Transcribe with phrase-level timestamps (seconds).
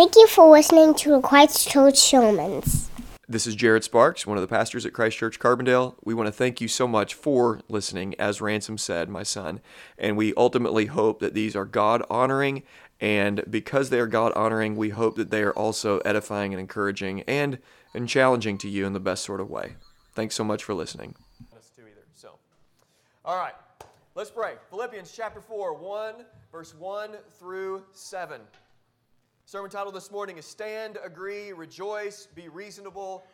[0.00, 2.88] Thank you for listening to Christ Church Sermons.
[3.28, 5.94] This is Jared Sparks, one of the pastors at Christ Church Carbondale.
[6.02, 9.60] We want to thank you so much for listening, as Ransom said, my son.
[9.98, 12.62] And we ultimately hope that these are God honoring.
[12.98, 17.20] And because they are God honoring, we hope that they are also edifying and encouraging
[17.24, 17.58] and,
[17.92, 19.74] and challenging to you in the best sort of way.
[20.14, 21.14] Thanks so much for listening.
[21.54, 22.06] Us too either.
[22.14, 22.38] So,
[23.22, 23.54] all right,
[24.14, 24.54] let's pray.
[24.70, 26.14] Philippians chapter 4, 1,
[26.50, 28.40] verse 1 through 7.
[29.50, 33.24] Sermon title this morning is Stand, Agree, Rejoice, Be Reasonable,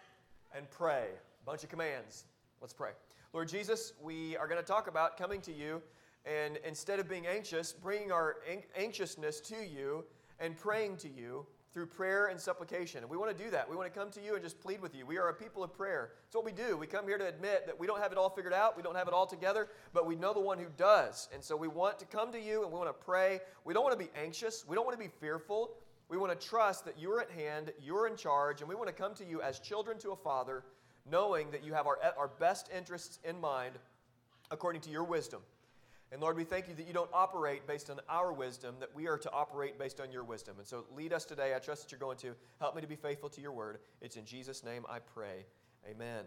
[0.56, 1.08] and Pray.
[1.44, 2.24] Bunch of commands.
[2.62, 2.92] Let's pray.
[3.34, 5.82] Lord Jesus, we are going to talk about coming to you
[6.24, 8.36] and instead of being anxious, bringing our
[8.74, 10.06] anxiousness to you
[10.40, 11.44] and praying to you
[11.74, 13.02] through prayer and supplication.
[13.02, 13.68] And we want to do that.
[13.68, 15.04] We want to come to you and just plead with you.
[15.04, 16.12] We are a people of prayer.
[16.24, 16.78] It's what we do.
[16.78, 18.96] We come here to admit that we don't have it all figured out, we don't
[18.96, 21.28] have it all together, but we know the one who does.
[21.34, 23.40] And so we want to come to you and we want to pray.
[23.66, 25.72] We don't want to be anxious, we don't want to be fearful.
[26.08, 28.94] We want to trust that you're at hand, you're in charge, and we want to
[28.94, 30.62] come to you as children to a father,
[31.10, 33.74] knowing that you have our, our best interests in mind
[34.50, 35.40] according to your wisdom.
[36.12, 39.08] And Lord, we thank you that you don't operate based on our wisdom, that we
[39.08, 40.54] are to operate based on your wisdom.
[40.58, 41.54] And so lead us today.
[41.54, 43.78] I trust that you're going to help me to be faithful to your word.
[44.00, 45.44] It's in Jesus' name I pray.
[45.90, 46.24] Amen.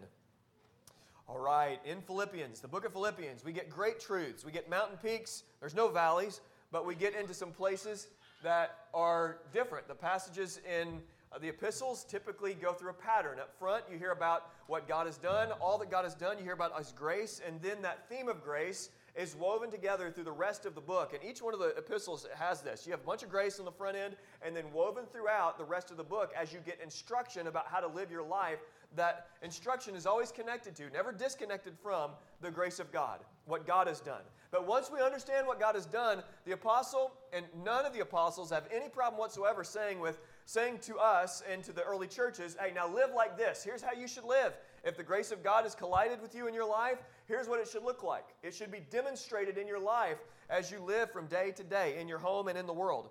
[1.28, 4.44] All right, in Philippians, the book of Philippians, we get great truths.
[4.44, 6.40] We get mountain peaks, there's no valleys,
[6.72, 8.08] but we get into some places
[8.42, 9.88] that are different.
[9.88, 11.00] The passages in
[11.32, 13.38] uh, the epistles typically go through a pattern.
[13.38, 16.44] Up front, you hear about what God has done, all that God has done, you
[16.44, 20.32] hear about His grace, and then that theme of grace is woven together through the
[20.32, 21.12] rest of the book.
[21.14, 22.86] And each one of the epistles has this.
[22.86, 25.64] You have a bunch of grace on the front end, and then woven throughout the
[25.64, 28.58] rest of the book as you get instruction about how to live your life.
[28.96, 32.10] That instruction is always connected to, never disconnected from,
[32.40, 34.22] the grace of God, what God has done.
[34.50, 38.50] But once we understand what God has done, the apostle and none of the apostles
[38.50, 42.72] have any problem whatsoever saying with saying to us and to the early churches, "Hey,
[42.72, 43.62] now live like this.
[43.62, 44.56] Here's how you should live.
[44.82, 47.68] If the grace of God has collided with you in your life, here's what it
[47.68, 48.34] should look like.
[48.42, 52.08] It should be demonstrated in your life as you live from day to day in
[52.08, 53.10] your home and in the world."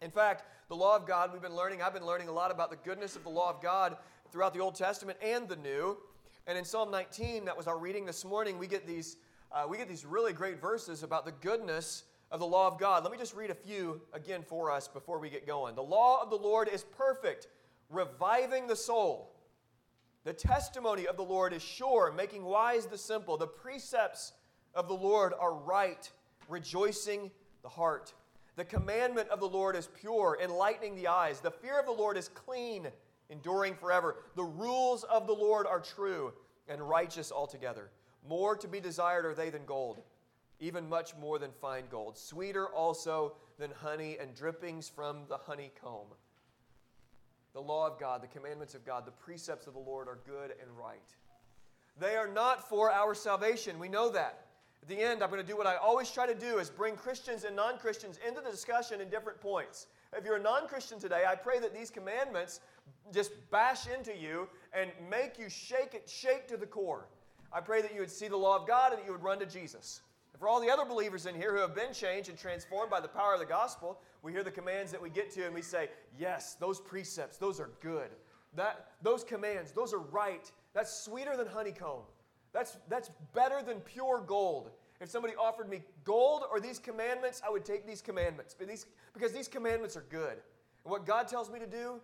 [0.00, 2.70] In fact, the law of God, we've been learning, I've been learning a lot about
[2.70, 3.98] the goodness of the law of God
[4.36, 5.96] throughout the Old Testament and the New.
[6.46, 9.16] And in Psalm 19, that was our reading this morning, we get these
[9.50, 13.02] uh, we get these really great verses about the goodness of the law of God.
[13.02, 15.74] Let me just read a few again for us before we get going.
[15.74, 17.46] The law of the Lord is perfect,
[17.88, 19.32] reviving the soul.
[20.24, 23.38] The testimony of the Lord is sure, making wise the simple.
[23.38, 24.34] The precepts
[24.74, 26.10] of the Lord are right,
[26.46, 27.30] rejoicing
[27.62, 28.12] the heart.
[28.56, 31.40] The commandment of the Lord is pure, enlightening the eyes.
[31.40, 32.88] The fear of the Lord is clean,
[33.30, 34.16] enduring forever.
[34.34, 36.32] The rules of the Lord are true
[36.68, 37.90] and righteous altogether.
[38.28, 40.00] More to be desired are they than gold,
[40.60, 46.08] even much more than fine gold, sweeter also than honey and drippings from the honeycomb.
[47.52, 50.52] The law of God, the commandments of God, the precepts of the Lord are good
[50.60, 50.98] and right.
[51.98, 53.78] They are not for our salvation.
[53.78, 54.46] We know that.
[54.82, 56.96] At the end, I'm going to do what I always try to do is bring
[56.96, 59.86] Christians and non-Christians into the discussion in different points.
[60.16, 62.60] If you're a non-Christian today, I pray that these commandments
[63.12, 67.06] just bash into you and make you shake it shake to the core.
[67.52, 69.38] I pray that you would see the law of God and that you would run
[69.40, 70.00] to Jesus.
[70.32, 73.00] And for all the other believers in here who have been changed and transformed by
[73.00, 75.62] the power of the gospel, we hear the commands that we get to and we
[75.62, 75.88] say,
[76.18, 78.08] Yes, those precepts, those are good.
[78.54, 80.50] That, those commands, those are right.
[80.74, 82.02] That's sweeter than honeycomb.
[82.52, 84.70] That's, that's better than pure gold.
[85.00, 88.54] If somebody offered me gold or these commandments, I would take these commandments
[89.12, 90.38] because these commandments are good.
[90.84, 92.00] And what God tells me to do,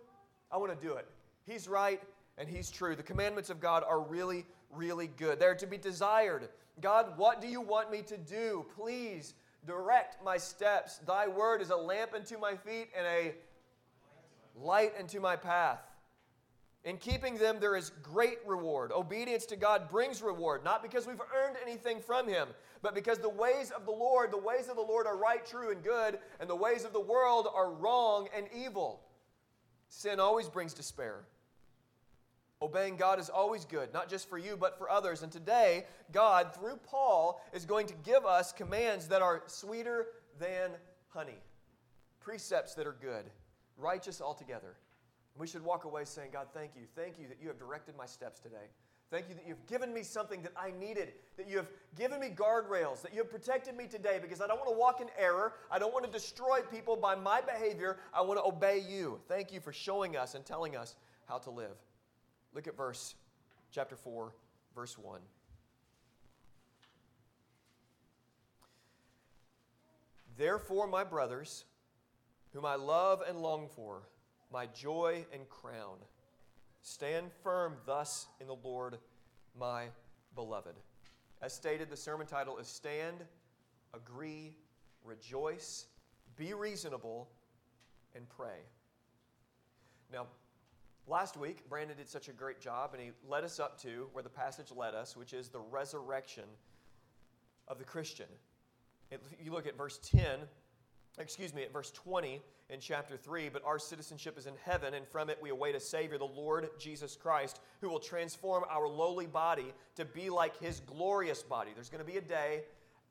[0.50, 1.06] I want to do it.
[1.46, 2.02] He's right
[2.38, 2.94] and He's true.
[2.94, 5.38] The commandments of God are really, really good.
[5.38, 6.48] They're to be desired.
[6.80, 8.66] God, what do you want me to do?
[8.76, 9.34] Please
[9.66, 10.98] direct my steps.
[11.06, 13.34] Thy word is a lamp unto my feet and a
[14.56, 15.80] light unto my path.
[16.84, 18.90] In keeping them, there is great reward.
[18.90, 22.48] Obedience to God brings reward, not because we've earned anything from Him,
[22.82, 25.70] but because the ways of the Lord, the ways of the Lord are right, true,
[25.70, 29.00] and good, and the ways of the world are wrong and evil.
[29.88, 31.20] Sin always brings despair.
[32.60, 35.22] Obeying God is always good, not just for you, but for others.
[35.22, 40.06] And today, God, through Paul, is going to give us commands that are sweeter
[40.38, 40.70] than
[41.08, 41.38] honey,
[42.20, 43.24] precepts that are good,
[43.76, 44.76] righteous altogether.
[45.38, 46.82] We should walk away saying, God, thank you.
[46.94, 48.68] Thank you that you have directed my steps today.
[49.10, 51.68] Thank you that you've given me something that I needed, that you have
[51.98, 55.02] given me guardrails, that you have protected me today because I don't want to walk
[55.02, 55.52] in error.
[55.70, 57.98] I don't want to destroy people by my behavior.
[58.14, 59.20] I want to obey you.
[59.28, 60.96] Thank you for showing us and telling us
[61.26, 61.76] how to live.
[62.54, 63.14] Look at verse
[63.70, 64.32] chapter 4,
[64.74, 65.20] verse 1.
[70.38, 71.64] Therefore, my brothers,
[72.54, 74.02] whom I love and long for,
[74.52, 75.96] my joy and crown.
[76.82, 78.98] Stand firm thus in the Lord,
[79.58, 79.86] my
[80.34, 80.74] beloved.
[81.40, 83.16] As stated, the sermon title is Stand,
[83.94, 84.56] Agree,
[85.04, 85.86] Rejoice,
[86.36, 87.28] Be Reasonable,
[88.14, 88.60] and Pray.
[90.12, 90.26] Now,
[91.06, 94.22] last week, Brandon did such a great job, and he led us up to where
[94.22, 96.44] the passage led us, which is the resurrection
[97.68, 98.26] of the Christian.
[99.10, 100.40] If you look at verse 10,
[101.18, 105.06] excuse me, at verse 20 in chapter 3, but our citizenship is in heaven, and
[105.06, 109.26] from it we await a Savior, the Lord Jesus Christ, who will transform our lowly
[109.26, 111.72] body to be like his glorious body.
[111.74, 112.62] There's going to be a day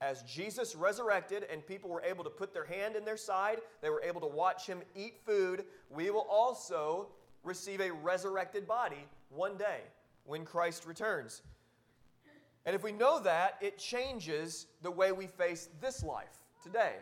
[0.01, 3.89] as Jesus resurrected and people were able to put their hand in their side, they
[3.89, 5.63] were able to watch him eat food.
[5.89, 7.09] We will also
[7.43, 9.81] receive a resurrected body one day
[10.25, 11.43] when Christ returns.
[12.65, 16.95] And if we know that, it changes the way we face this life today.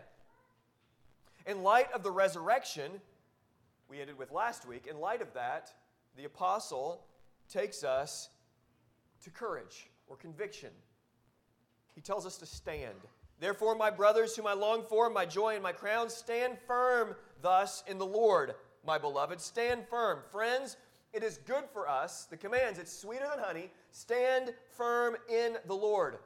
[1.46, 2.92] In light of the resurrection,
[3.90, 5.72] we ended with last week, in light of that,
[6.16, 7.06] the apostle
[7.48, 8.30] takes us
[9.24, 10.70] to courage or conviction.
[11.96, 12.96] He tells us to stand.
[13.40, 17.84] Therefore, my brothers, whom I long for, my joy and my crown, stand firm thus
[17.88, 18.54] in the Lord,
[18.86, 19.40] my beloved.
[19.40, 20.20] Stand firm.
[20.32, 20.78] Friends,
[21.14, 23.72] it is good for us, the commands, it's sweeter than honey.
[23.92, 26.20] Stand firm in the Lord.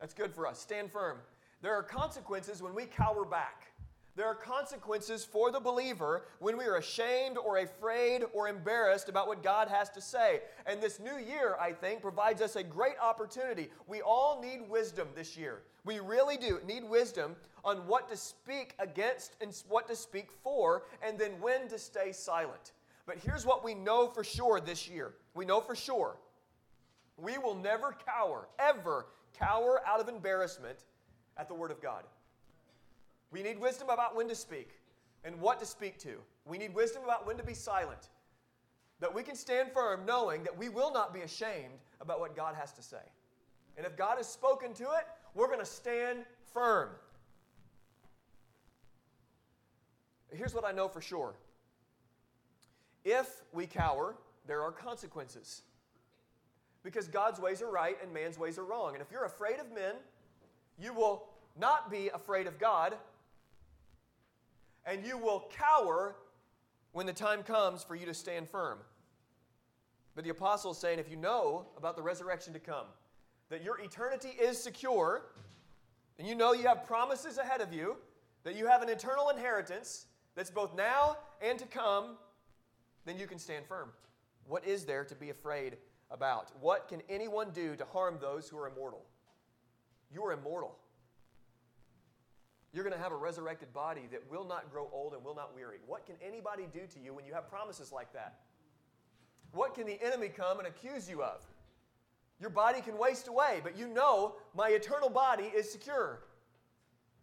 [0.00, 0.58] That's good for us.
[0.58, 1.18] Stand firm.
[1.62, 3.68] There are consequences when we cower back.
[4.16, 9.28] There are consequences for the believer when we are ashamed or afraid or embarrassed about
[9.28, 10.40] what God has to say.
[10.64, 13.68] And this new year, I think, provides us a great opportunity.
[13.86, 15.64] We all need wisdom this year.
[15.84, 20.84] We really do need wisdom on what to speak against and what to speak for,
[21.06, 22.72] and then when to stay silent.
[23.04, 26.16] But here's what we know for sure this year we know for sure
[27.18, 29.06] we will never cower, ever
[29.38, 30.78] cower out of embarrassment
[31.36, 32.04] at the Word of God.
[33.30, 34.70] We need wisdom about when to speak
[35.24, 36.16] and what to speak to.
[36.44, 38.08] We need wisdom about when to be silent.
[39.00, 42.54] That we can stand firm knowing that we will not be ashamed about what God
[42.54, 43.02] has to say.
[43.76, 46.20] And if God has spoken to it, we're going to stand
[46.52, 46.90] firm.
[50.32, 51.34] Here's what I know for sure
[53.04, 55.62] if we cower, there are consequences.
[56.82, 58.94] Because God's ways are right and man's ways are wrong.
[58.94, 59.94] And if you're afraid of men,
[60.78, 61.24] you will
[61.58, 62.94] not be afraid of God
[64.86, 66.16] and you will cower
[66.92, 68.78] when the time comes for you to stand firm.
[70.14, 72.86] But the apostle is saying if you know about the resurrection to come,
[73.50, 75.26] that your eternity is secure,
[76.18, 77.96] and you know you have promises ahead of you,
[78.44, 82.16] that you have an eternal inheritance that's both now and to come,
[83.04, 83.90] then you can stand firm.
[84.46, 85.76] What is there to be afraid
[86.10, 86.52] about?
[86.60, 89.04] What can anyone do to harm those who are immortal?
[90.12, 90.76] You are immortal.
[92.76, 95.54] You're going to have a resurrected body that will not grow old and will not
[95.54, 95.78] weary.
[95.86, 98.40] What can anybody do to you when you have promises like that?
[99.52, 101.40] What can the enemy come and accuse you of?
[102.38, 106.20] Your body can waste away, but you know my eternal body is secure.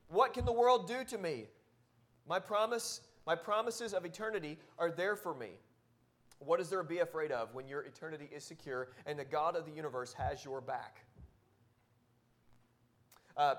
[0.07, 1.45] What can the world do to me?
[2.27, 5.49] My promise, my promises of eternity are there for me.
[6.39, 9.55] What is there to be afraid of when your eternity is secure and the God
[9.55, 11.05] of the universe has your back?
[13.37, 13.53] Uh,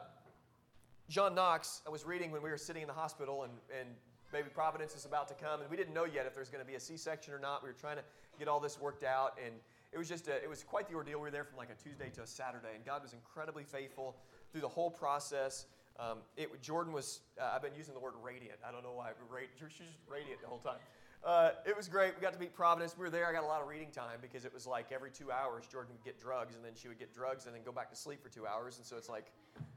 [1.09, 3.89] John Knox, I was reading when we were sitting in the hospital, and, and
[4.33, 6.67] baby Providence is about to come, and we didn't know yet if there's going to
[6.67, 7.63] be a C-section or not.
[7.63, 8.03] We were trying to
[8.39, 9.55] get all this worked out, and
[9.93, 11.19] it was just a, it was quite the ordeal.
[11.19, 14.17] We were there from like a Tuesday to a Saturday, and God was incredibly faithful
[14.51, 15.67] through the whole process.
[16.01, 18.59] Um, it, Jordan was, uh, I've been using the word radiant.
[18.67, 19.11] I don't know why.
[19.59, 20.81] She's just radiant the whole time.
[21.23, 22.15] Uh, it was great.
[22.17, 22.97] We got to meet Providence.
[22.99, 23.27] We were there.
[23.27, 25.93] I got a lot of reading time because it was like every two hours, Jordan
[25.93, 28.23] would get drugs, and then she would get drugs and then go back to sleep
[28.23, 28.79] for two hours.
[28.79, 29.33] And so it's like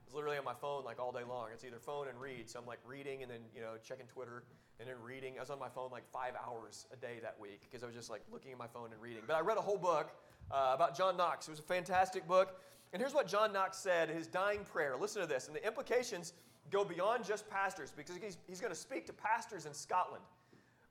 [0.07, 1.49] was literally on my phone like all day long.
[1.53, 2.49] It's either phone and read.
[2.49, 4.43] So I'm like reading and then you know checking Twitter
[4.79, 5.35] and then reading.
[5.37, 7.95] I was on my phone like five hours a day that week because I was
[7.95, 9.23] just like looking at my phone and reading.
[9.27, 10.11] But I read a whole book
[10.51, 11.47] uh, about John Knox.
[11.47, 12.61] It was a fantastic book.
[12.93, 14.95] And here's what John Knox said in his dying prayer.
[14.95, 15.47] Listen to this.
[15.47, 16.33] And the implications
[16.71, 20.23] go beyond just pastors because he's, he's going to speak to pastors in Scotland.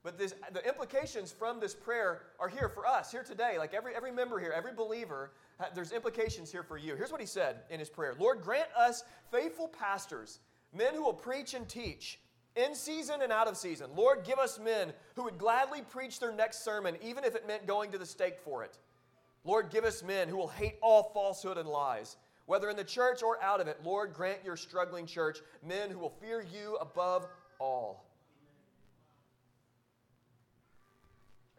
[0.07, 3.57] But this, the implications from this prayer are here for us, here today.
[3.57, 5.31] Like every, every member here, every believer
[5.75, 6.95] there's implications here for you.
[6.95, 10.39] Here's what he said in his prayer Lord, grant us faithful pastors,
[10.73, 12.21] men who will preach and teach
[12.55, 13.89] in season and out of season.
[13.97, 17.67] Lord, give us men who would gladly preach their next sermon, even if it meant
[17.67, 18.77] going to the stake for it.
[19.43, 23.23] Lord, give us men who will hate all falsehood and lies, whether in the church
[23.23, 23.81] or out of it.
[23.83, 27.27] Lord, grant your struggling church men who will fear you above
[27.59, 28.06] all.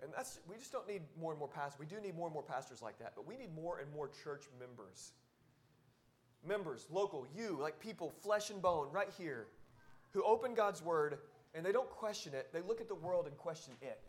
[0.02, 1.78] And that's, we just don't need more and more pastors.
[1.81, 4.09] We do need more and more pastors like that, but we need more and more
[4.23, 5.12] church members.
[6.47, 9.49] Members, local, you, like people, flesh and bone, right here,
[10.11, 11.19] who open God's word
[11.55, 14.00] and they don't question it, they look at the world and question it.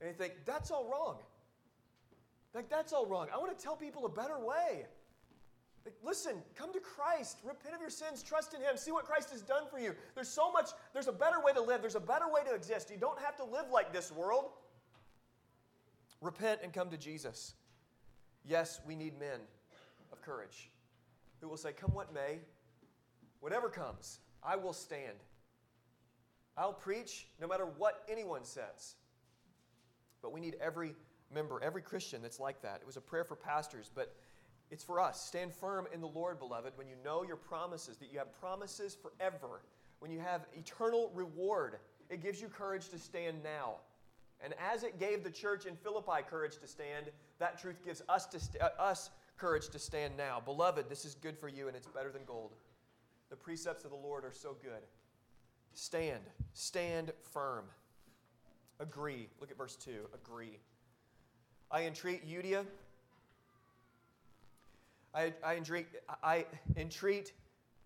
[0.00, 1.16] And they think, that's all wrong.
[2.54, 3.26] Like, that's all wrong.
[3.34, 4.86] I want to tell people a better way.
[6.02, 9.42] Listen, come to Christ, repent of your sins, trust in Him, see what Christ has
[9.42, 9.94] done for you.
[10.14, 12.90] There's so much, there's a better way to live, there's a better way to exist.
[12.90, 14.46] You don't have to live like this world.
[16.22, 17.54] Repent and come to Jesus.
[18.46, 19.40] Yes, we need men
[20.10, 20.70] of courage
[21.40, 22.38] who will say, Come what may,
[23.40, 25.18] whatever comes, I will stand.
[26.56, 28.94] I'll preach no matter what anyone says.
[30.22, 30.94] But we need every
[31.34, 32.78] member, every Christian that's like that.
[32.80, 34.14] It was a prayer for pastors, but
[34.74, 35.24] it's for us.
[35.24, 38.96] Stand firm in the Lord, beloved, when you know your promises, that you have promises
[39.00, 39.62] forever,
[40.00, 41.76] when you have eternal reward.
[42.10, 43.76] It gives you courage to stand now.
[44.40, 47.06] And as it gave the church in Philippi courage to stand,
[47.38, 50.42] that truth gives us, to st- uh, us courage to stand now.
[50.44, 52.50] Beloved, this is good for you and it's better than gold.
[53.30, 54.82] The precepts of the Lord are so good.
[55.72, 57.66] Stand, stand firm.
[58.80, 59.28] Agree.
[59.40, 60.08] Look at verse 2.
[60.12, 60.58] Agree.
[61.70, 62.66] I entreat Euodia.
[65.14, 65.86] I, I, entreat,
[66.22, 67.32] I entreat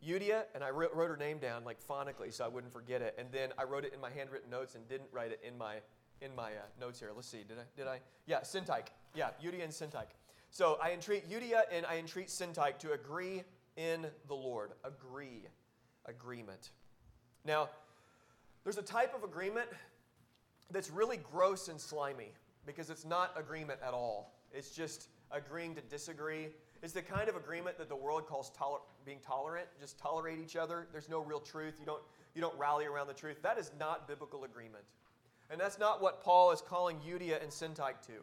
[0.07, 3.15] Euodia, and I wrote, her name down like phonically so I wouldn't forget it.
[3.19, 5.77] And then I wrote it in my handwritten notes and didn't write it in my
[6.21, 7.11] in my uh, notes here.
[7.15, 7.45] Let's see.
[7.47, 7.63] Did I?
[7.77, 8.01] Did I?
[8.27, 8.89] Yeah, Syntyche.
[9.15, 10.17] Yeah, Euodia and Syntyche.
[10.51, 13.45] So I entreat Euodia and I entreat Syntyche to agree
[13.77, 14.73] in the Lord.
[14.85, 15.47] Agree.
[16.07, 16.71] Agreement.
[17.45, 17.69] Now,
[18.65, 19.69] there's a type of agreement
[20.71, 22.33] that's really gross and slimy
[22.67, 24.35] because it's not agreement at all.
[24.53, 26.49] It's just agreeing to disagree.
[26.83, 30.57] It's the kind of agreement that the world calls toler- being tolerant, just tolerate each
[30.57, 30.87] other.
[30.93, 31.77] There's no real truth.
[31.81, 32.03] You don't,
[32.35, 33.43] you don't rally around the truth.
[33.43, 34.85] That is not biblical agreement.
[35.51, 38.23] And that's not what Paul is calling Euodia and Syntyche to.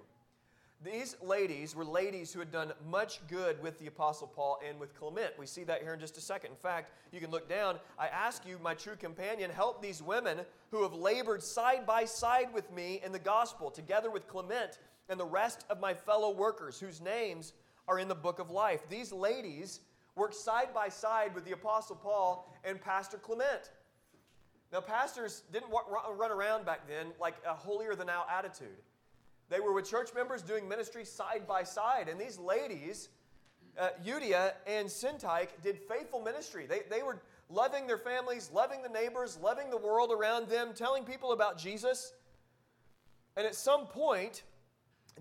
[0.84, 4.94] These ladies were ladies who had done much good with the Apostle Paul and with
[4.94, 5.32] Clement.
[5.40, 6.52] We see that here in just a second.
[6.52, 7.80] In fact, you can look down.
[7.98, 10.40] I ask you, my true companion, help these women
[10.72, 15.20] who have labored side by side with me in the gospel, together with Clement and
[15.20, 17.54] the rest of my fellow workers whose names
[17.88, 18.82] are in the book of life.
[18.89, 19.82] These ladies
[20.15, 23.72] worked side by side with the Apostle Paul and Pastor Clement.
[24.72, 25.70] Now, pastors didn't
[26.18, 28.82] run around back then like a holier than thou attitude.
[29.50, 32.10] They were with church members doing ministry side by side.
[32.10, 33.10] And these ladies,
[33.80, 36.65] uh, Euodia and Syntyche, did faithful ministry.
[36.65, 41.04] They, they were loving their families, loving the neighbors, loving the world around them, telling
[41.04, 42.13] people about Jesus.
[43.38, 44.44] And at some point,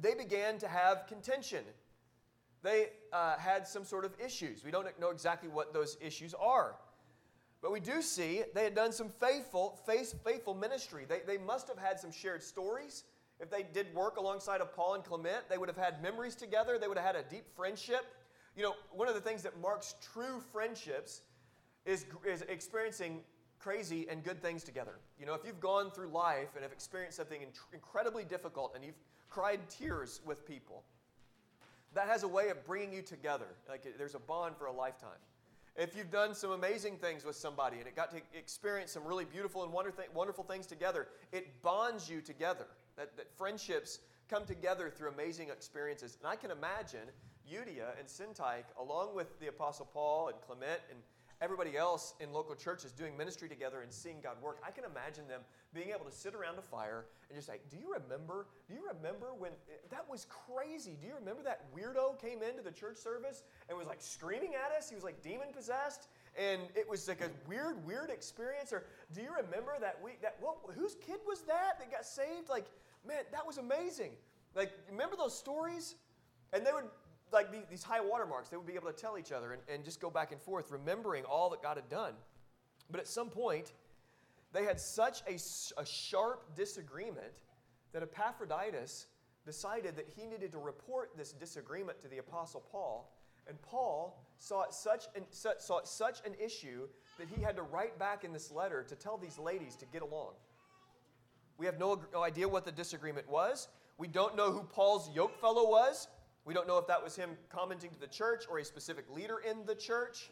[0.00, 1.64] they began to have contention.
[2.64, 4.64] They uh, had some sort of issues.
[4.64, 6.76] We don't know exactly what those issues are.
[7.60, 11.04] But we do see they had done some faithful, faithful ministry.
[11.06, 13.04] They, they must have had some shared stories.
[13.38, 16.78] If they did work alongside of Paul and Clement, they would have had memories together.
[16.78, 18.06] They would have had a deep friendship.
[18.56, 21.20] You know, one of the things that marks true friendships
[21.84, 23.20] is, is experiencing
[23.58, 25.00] crazy and good things together.
[25.18, 27.40] You know, if you've gone through life and have experienced something
[27.74, 30.84] incredibly difficult and you've cried tears with people,
[31.94, 33.46] that has a way of bringing you together.
[33.68, 35.10] Like there's a bond for a lifetime.
[35.76, 39.24] If you've done some amazing things with somebody and it got to experience some really
[39.24, 42.66] beautiful and wonderful things together, it bonds you together.
[42.96, 43.98] That, that friendships
[44.28, 46.16] come together through amazing experiences.
[46.20, 47.08] And I can imagine
[47.50, 51.00] Euodia and Syntyche, along with the Apostle Paul and Clement and
[51.44, 54.58] everybody else in local churches doing ministry together and seeing God work.
[54.66, 55.42] I can imagine them
[55.74, 58.46] being able to sit around a fire and just like, do you remember?
[58.66, 59.52] Do you remember when
[59.90, 60.96] that was crazy?
[60.98, 64.74] Do you remember that weirdo came into the church service and was like screaming at
[64.76, 64.88] us?
[64.88, 66.08] He was like demon possessed.
[66.36, 68.72] And it was like a weird, weird experience.
[68.72, 70.22] Or do you remember that week?
[70.22, 72.48] That what, whose kid was that that got saved?
[72.48, 72.64] Like
[73.06, 74.12] man, that was amazing.
[74.54, 75.96] Like, remember those stories?
[76.52, 76.84] And they would,
[77.34, 80.00] like these high watermarks, they would be able to tell each other and, and just
[80.00, 82.14] go back and forth, remembering all that God had done.
[82.90, 83.72] But at some point,
[84.52, 85.34] they had such a,
[85.80, 87.42] a sharp disagreement
[87.92, 89.06] that Epaphroditus
[89.44, 93.12] decided that he needed to report this disagreement to the Apostle Paul.
[93.46, 96.88] And Paul saw it such an, saw it such an issue
[97.18, 100.02] that he had to write back in this letter to tell these ladies to get
[100.02, 100.32] along.
[101.58, 103.68] We have no, no idea what the disagreement was.
[103.98, 106.08] We don't know who Paul's yoke fellow was.
[106.44, 109.38] We don't know if that was him commenting to the church or a specific leader
[109.38, 110.30] in the church.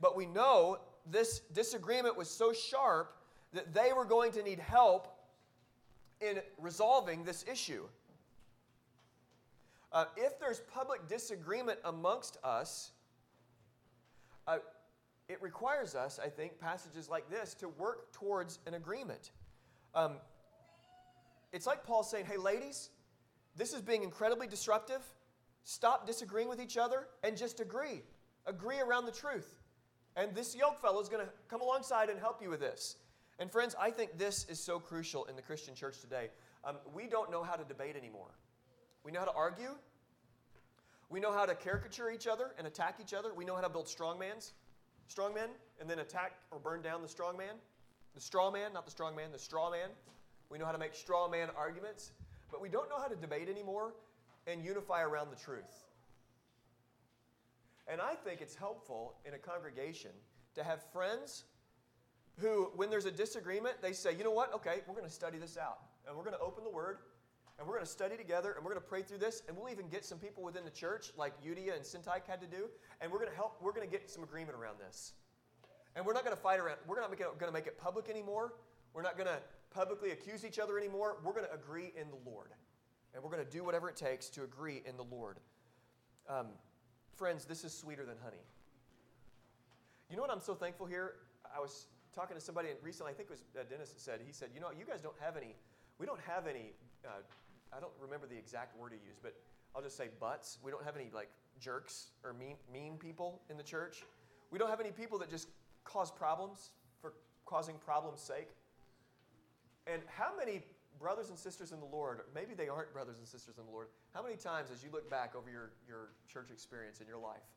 [0.00, 3.14] But we know this disagreement was so sharp
[3.52, 5.16] that they were going to need help
[6.20, 7.84] in resolving this issue.
[9.92, 12.92] Uh, if there's public disagreement amongst us,
[14.46, 14.58] uh,
[15.28, 19.30] it requires us, I think, passages like this to work towards an agreement.
[19.94, 20.16] Um,
[21.52, 22.90] it's like Paul saying, hey, ladies,
[23.56, 25.02] this is being incredibly disruptive.
[25.64, 28.02] Stop disagreeing with each other and just agree.
[28.46, 29.60] Agree around the truth.
[30.16, 32.96] And this yoke fellow is going to come alongside and help you with this.
[33.38, 36.28] And friends, I think this is so crucial in the Christian church today.
[36.64, 38.34] Um, we don't know how to debate anymore.
[39.04, 39.76] We know how to argue.
[41.08, 43.32] We know how to caricature each other and attack each other.
[43.34, 44.52] We know how to build strongmans,
[45.12, 45.48] strongmen,
[45.80, 47.56] and then attack or burn down the strongman.
[48.14, 49.88] The straw man, not the strong man, the straw man.
[50.50, 52.12] We know how to make straw man arguments,
[52.50, 53.94] but we don't know how to debate anymore
[54.46, 55.86] and unify around the truth.
[57.86, 60.12] And I think it's helpful in a congregation
[60.54, 61.44] to have friends
[62.38, 65.38] who, when there's a disagreement, they say, you know what, okay, we're going to study
[65.38, 65.78] this out.
[66.06, 66.98] And we're going to open the Word,
[67.58, 69.70] and we're going to study together, and we're going to pray through this, and we'll
[69.70, 72.68] even get some people within the church, like Euodia and Syntyche had to do,
[73.00, 75.12] and we're going to help, we're going to get some agreement around this.
[75.94, 78.52] And we're not going to fight around, we're not going to make it public anymore.
[78.92, 79.38] We're not going to
[79.70, 81.18] publicly accuse each other anymore.
[81.24, 82.50] We're going to agree in the Lord.
[83.14, 85.38] And we're going to do whatever it takes to agree in the Lord.
[86.28, 86.46] Um,
[87.14, 88.42] friends, this is sweeter than honey.
[90.08, 91.14] You know what I'm so thankful here?
[91.54, 94.32] I was talking to somebody recently, I think it was uh, Dennis that said, he
[94.32, 95.54] said, you know, you guys don't have any,
[95.98, 96.72] we don't have any,
[97.04, 97.22] uh,
[97.72, 99.34] I don't remember the exact word he used, but
[99.74, 100.58] I'll just say butts.
[100.62, 101.28] We don't have any like
[101.60, 104.02] jerks or mean, mean people in the church.
[104.50, 105.48] We don't have any people that just
[105.84, 107.14] cause problems for
[107.46, 108.48] causing problems' sake.
[109.86, 110.62] And how many
[110.98, 113.88] brothers and sisters in the Lord, maybe they aren't brothers and sisters in the Lord,
[114.14, 117.48] how many times as you look back over your, your church experience in your life,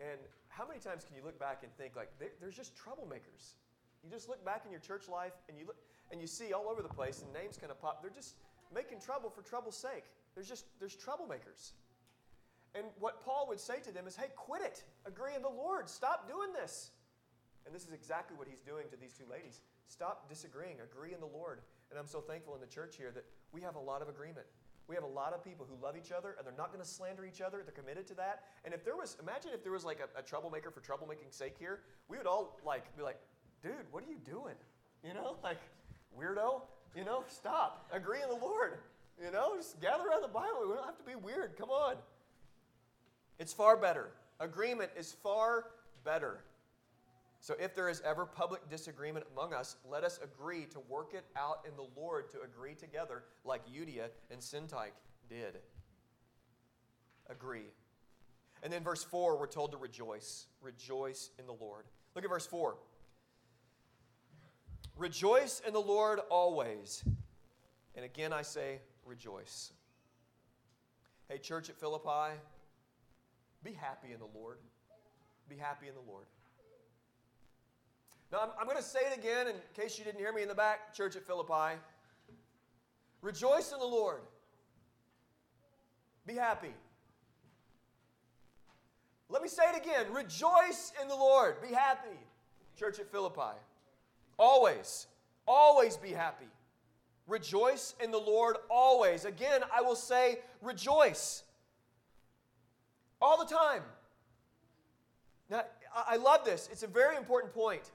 [0.00, 3.54] and how many times can you look back and think like there's just troublemakers?
[4.02, 5.76] You just look back in your church life and you look
[6.10, 8.00] and you see all over the place and names kind of pop.
[8.02, 8.36] They're just
[8.74, 10.04] making trouble for trouble's sake.
[10.34, 11.72] There's just there's troublemakers.
[12.74, 14.84] And what Paul would say to them is, hey, quit it.
[15.04, 15.88] Agree in the Lord.
[15.88, 16.92] Stop doing this.
[17.66, 19.60] And this is exactly what he's doing to these two ladies.
[19.90, 21.58] Stop disagreeing, agree in the Lord.
[21.90, 24.46] And I'm so thankful in the church here that we have a lot of agreement.
[24.86, 26.88] We have a lot of people who love each other and they're not going to
[26.88, 27.62] slander each other.
[27.64, 28.44] They're committed to that.
[28.64, 31.56] And if there was, imagine if there was like a, a troublemaker for troublemaking sake
[31.58, 33.18] here, we would all like be like,
[33.62, 34.54] dude, what are you doing?
[35.04, 35.58] You know, like,
[36.16, 36.62] weirdo,
[36.94, 37.90] you know, stop.
[37.92, 38.78] Agree in the Lord.
[39.22, 40.68] You know, just gather around the Bible.
[40.68, 41.56] We don't have to be weird.
[41.58, 41.96] Come on.
[43.40, 44.10] It's far better.
[44.38, 45.64] Agreement is far
[46.04, 46.44] better.
[47.40, 51.24] So if there is ever public disagreement among us, let us agree to work it
[51.36, 54.92] out in the Lord to agree together like Euodia and Syntyche
[55.28, 55.58] did.
[57.30, 57.70] Agree.
[58.62, 60.46] And then verse 4, we're told to rejoice.
[60.60, 61.86] Rejoice in the Lord.
[62.14, 62.76] Look at verse 4.
[64.96, 67.02] Rejoice in the Lord always.
[67.94, 69.72] And again I say, rejoice.
[71.26, 72.36] Hey, church at Philippi,
[73.64, 74.58] be happy in the Lord.
[75.48, 76.26] Be happy in the Lord.
[78.32, 80.48] Now, I'm, I'm going to say it again in case you didn't hear me in
[80.48, 81.78] the back, church at Philippi.
[83.22, 84.20] Rejoice in the Lord.
[86.26, 86.72] Be happy.
[89.28, 90.06] Let me say it again.
[90.12, 91.60] Rejoice in the Lord.
[91.62, 92.18] Be happy,
[92.78, 93.56] church at Philippi.
[94.38, 95.06] Always,
[95.46, 96.46] always be happy.
[97.28, 99.24] Rejoice in the Lord always.
[99.24, 101.44] Again, I will say, rejoice.
[103.22, 103.82] All the time.
[105.48, 105.64] Now,
[105.94, 106.68] I love this.
[106.72, 107.90] It's a very important point.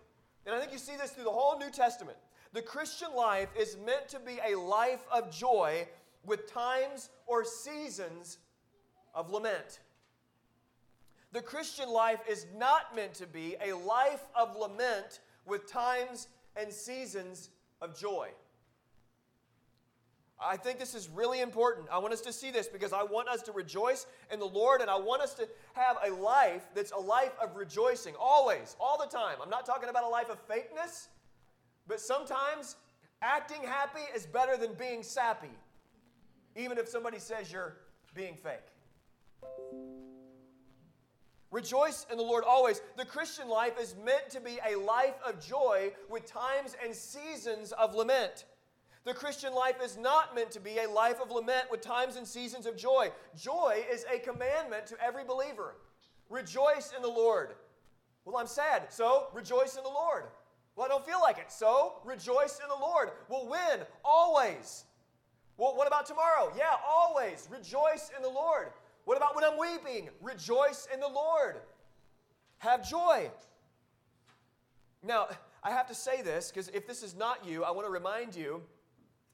[0.45, 2.17] And I think you see this through the whole New Testament.
[2.53, 5.87] The Christian life is meant to be a life of joy
[6.25, 8.37] with times or seasons
[9.13, 9.79] of lament.
[11.31, 16.71] The Christian life is not meant to be a life of lament with times and
[16.71, 17.49] seasons
[17.81, 18.29] of joy.
[20.39, 21.87] I think this is really important.
[21.91, 24.81] I want us to see this because I want us to rejoice in the Lord
[24.81, 28.97] and I want us to have a life that's a life of rejoicing, always, all
[28.97, 29.37] the time.
[29.41, 31.07] I'm not talking about a life of fakeness,
[31.87, 32.75] but sometimes
[33.21, 35.55] acting happy is better than being sappy,
[36.57, 37.77] even if somebody says you're
[38.13, 38.59] being fake.
[41.49, 42.81] Rejoice in the Lord always.
[42.97, 47.71] The Christian life is meant to be a life of joy with times and seasons
[47.71, 48.43] of lament.
[49.05, 52.27] The Christian life is not meant to be a life of lament with times and
[52.27, 53.11] seasons of joy.
[53.37, 55.75] Joy is a commandment to every believer.
[56.27, 57.53] Rejoice in the Lord.
[58.25, 60.23] Well, I'm sad, so rejoice in the Lord.
[60.75, 63.11] Well, I don't feel like it, so rejoice in the Lord.
[63.29, 64.85] Well, win Always.
[65.57, 66.51] Well, what about tomorrow?
[66.57, 67.47] Yeah, always.
[67.49, 68.71] Rejoice in the Lord.
[69.05, 70.09] What about when I'm weeping?
[70.21, 71.57] Rejoice in the Lord.
[72.57, 73.29] Have joy.
[75.01, 75.27] Now,
[75.63, 78.35] I have to say this because if this is not you, I want to remind
[78.35, 78.63] you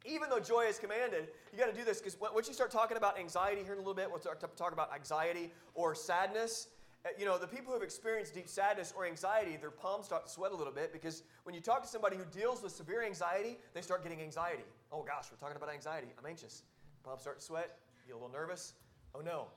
[0.06, 2.98] even though joy is commanded, you got to do this because once you start talking
[2.98, 6.68] about anxiety here in a little bit, we'll start to talk about anxiety or sadness.
[7.06, 10.26] Uh, you know, the people who have experienced deep sadness or anxiety, their palms start
[10.26, 13.04] to sweat a little bit because when you talk to somebody who deals with severe
[13.04, 14.64] anxiety, they start getting anxiety.
[14.92, 16.08] Oh gosh, we're talking about anxiety.
[16.18, 16.64] I'm anxious.
[17.04, 18.74] Palms start to sweat, get a little nervous.
[19.16, 19.48] Oh no.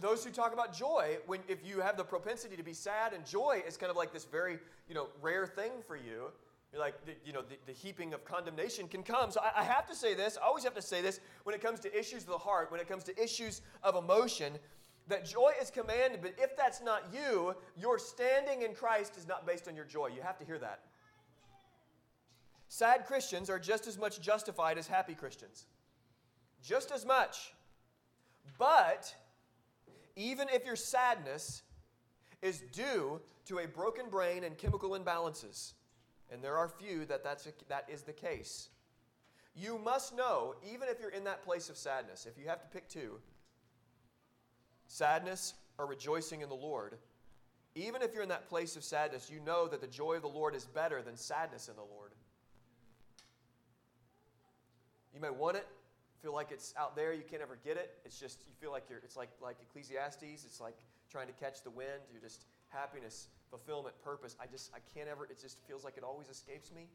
[0.00, 3.24] those who talk about joy, when if you have the propensity to be sad and
[3.24, 6.30] joy is kind of like this very you know rare thing for you.
[6.78, 9.30] Like the, you know the, the heaping of condemnation can come.
[9.30, 10.38] So I, I have to say this.
[10.40, 12.80] I always have to say this when it comes to issues of the heart, when
[12.80, 14.54] it comes to issues of emotion,
[15.08, 16.20] that joy is commanded.
[16.22, 20.08] But if that's not you, your standing in Christ is not based on your joy.
[20.08, 20.80] You have to hear that.
[22.68, 25.66] Sad Christians are just as much justified as happy Christians.
[26.62, 27.54] Just as much.
[28.58, 29.14] But
[30.16, 31.62] even if your sadness
[32.42, 35.74] is due to a broken brain and chemical imbalances,
[36.30, 38.68] and there are few that that's a, that is the case,
[39.54, 42.66] you must know, even if you're in that place of sadness, if you have to
[42.68, 43.18] pick two,
[44.86, 46.98] sadness or rejoicing in the Lord,
[47.74, 50.28] even if you're in that place of sadness, you know that the joy of the
[50.28, 52.12] Lord is better than sadness in the Lord.
[55.14, 55.66] You may want it,
[56.22, 57.94] feel like it's out there, you can't ever get it.
[58.04, 60.76] It's just you feel like you're it's like like Ecclesiastes, it's like
[61.10, 62.02] trying to catch the wind.
[62.12, 62.44] You're just
[62.76, 64.36] happiness, fulfillment, purpose.
[64.40, 66.88] I just I can't ever it just feels like it always escapes me.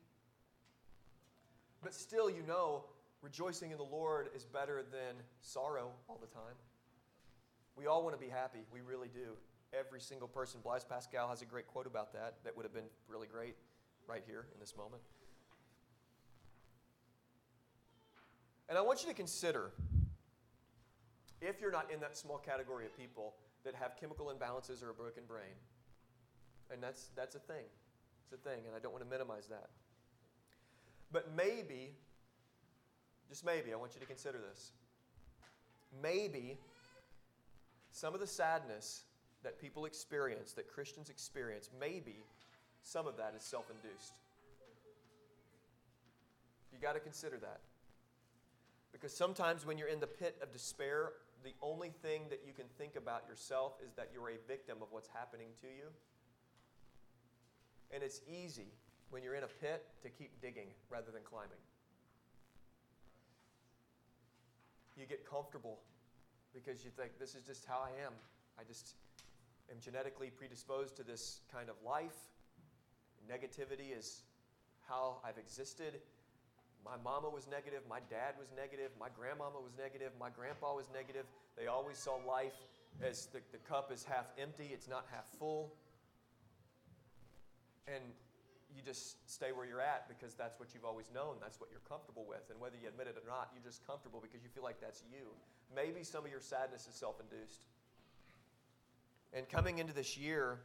[1.82, 2.84] But still you know
[3.22, 6.56] rejoicing in the Lord is better than sorrow all the time.
[7.76, 8.60] We all want to be happy.
[8.72, 9.38] We really do.
[9.74, 10.60] Every single person.
[10.64, 13.56] Blaise Pascal has a great quote about that that would have been really great
[14.08, 15.02] right here in this moment.
[18.68, 19.72] And I want you to consider
[21.42, 24.94] if you're not in that small category of people that have chemical imbalances or a
[24.94, 25.56] broken brain,
[26.72, 27.66] and that's, that's a thing.
[28.24, 29.70] It's a thing, and I don't want to minimize that.
[31.12, 31.96] But maybe,
[33.30, 34.72] just maybe, I want you to consider this.
[36.02, 36.58] Maybe
[37.92, 39.04] some of the sadness
[39.44, 42.24] that people experience, that Christians experience, maybe
[42.84, 44.14] some of that is self induced.
[46.72, 47.60] You got to consider that.
[48.92, 52.66] Because sometimes when you're in the pit of despair, the only thing that you can
[52.78, 55.90] think about yourself is that you're a victim of what's happening to you.
[57.94, 58.74] And it's easy
[59.10, 61.60] when you're in a pit to keep digging rather than climbing.
[64.96, 65.80] You get comfortable
[66.54, 68.14] because you think, this is just how I am.
[68.60, 68.96] I just
[69.72, 72.16] am genetically predisposed to this kind of life.
[73.30, 74.24] Negativity is
[74.88, 76.00] how I've existed.
[76.84, 80.90] My mama was negative, my dad was negative, my grandmama was negative, my grandpa was
[80.94, 81.26] negative.
[81.56, 82.58] They always saw life
[83.00, 85.74] as the, the cup is half empty, it's not half full.
[87.88, 88.04] And
[88.76, 91.86] you just stay where you're at because that's what you've always known, that's what you're
[91.88, 92.50] comfortable with.
[92.50, 95.04] And whether you admit it or not, you're just comfortable because you feel like that's
[95.12, 95.30] you.
[95.76, 97.62] Maybe some of your sadness is self induced.
[99.34, 100.60] And coming into this year,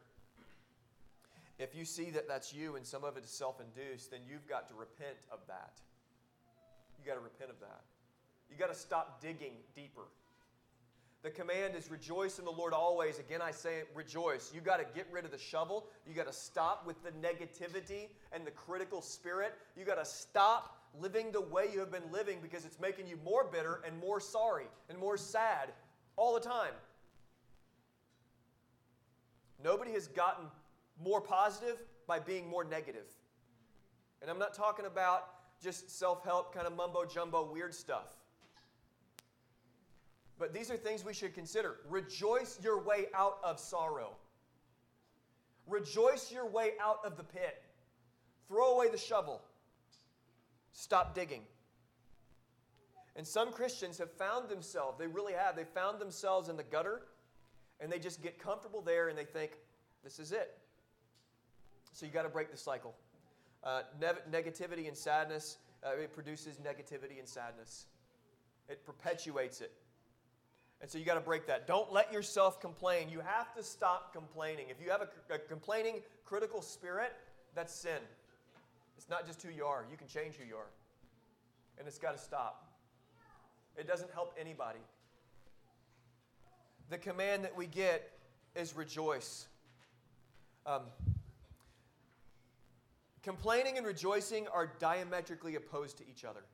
[1.59, 4.47] if you see that that's you and some of it is self induced, then you've
[4.47, 5.81] got to repent of that.
[7.07, 7.83] Got to repent of that.
[8.51, 10.09] You got to stop digging deeper.
[11.23, 13.21] The command is rejoice in the Lord always.
[13.21, 14.53] Again, I say rejoice.
[14.53, 15.87] You got to get rid of the shovel.
[16.07, 19.55] You got to stop with the negativity and the critical spirit.
[19.77, 23.19] You got to stop living the way you have been living because it's making you
[23.25, 25.71] more bitter and more sorry and more sad
[26.17, 26.73] all the time.
[29.63, 30.47] Nobody has gotten
[31.03, 33.07] more positive by being more negative.
[34.23, 35.29] And I'm not talking about
[35.63, 38.07] just self help, kind of mumbo jumbo, weird stuff.
[40.39, 41.77] But these are things we should consider.
[41.89, 44.17] Rejoice your way out of sorrow,
[45.67, 47.63] rejoice your way out of the pit.
[48.49, 49.43] Throw away the shovel,
[50.73, 51.43] stop digging.
[53.17, 57.03] And some Christians have found themselves, they really have, they found themselves in the gutter
[57.81, 59.53] and they just get comfortable there and they think,
[60.05, 60.59] this is it.
[61.93, 62.95] So you got to break the cycle.
[63.67, 67.87] Uh, ne- negativity and sadness, uh, it produces negativity and sadness.
[68.69, 69.73] It perpetuates it.
[70.81, 71.67] And so you got to break that.
[71.67, 73.09] Don't let yourself complain.
[73.11, 74.67] You have to stop complaining.
[74.69, 77.13] If you have a, a complaining, critical spirit,
[77.57, 77.99] that's sin.
[78.97, 80.71] It's not just who you are, you can change who you are.
[81.77, 82.69] And it's got to stop.
[83.77, 84.79] It doesn't help anybody.
[86.89, 88.13] The command that we get
[88.55, 89.49] is rejoice.
[90.65, 90.83] Um,
[93.27, 96.45] Complaining and rejoicing are diametrically opposed to each other.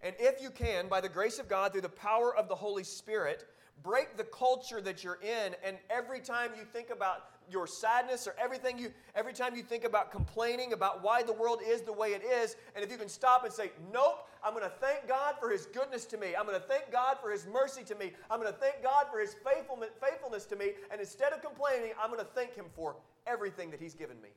[0.00, 2.82] And if you can, by the grace of God, through the power of the Holy
[2.82, 3.44] Spirit,
[3.82, 8.34] break the culture that you're in, and every time you think about your sadness or
[8.40, 12.14] everything you every time you think about complaining about why the world is the way
[12.14, 15.50] it is, and if you can stop and say, Nope, I'm gonna thank God for
[15.50, 16.34] his goodness to me.
[16.34, 18.14] I'm gonna thank God for his mercy to me.
[18.30, 20.72] I'm gonna thank God for his faithfulness to me.
[20.90, 22.96] And instead of complaining, I'm gonna thank him for
[23.26, 24.30] everything that he's given me.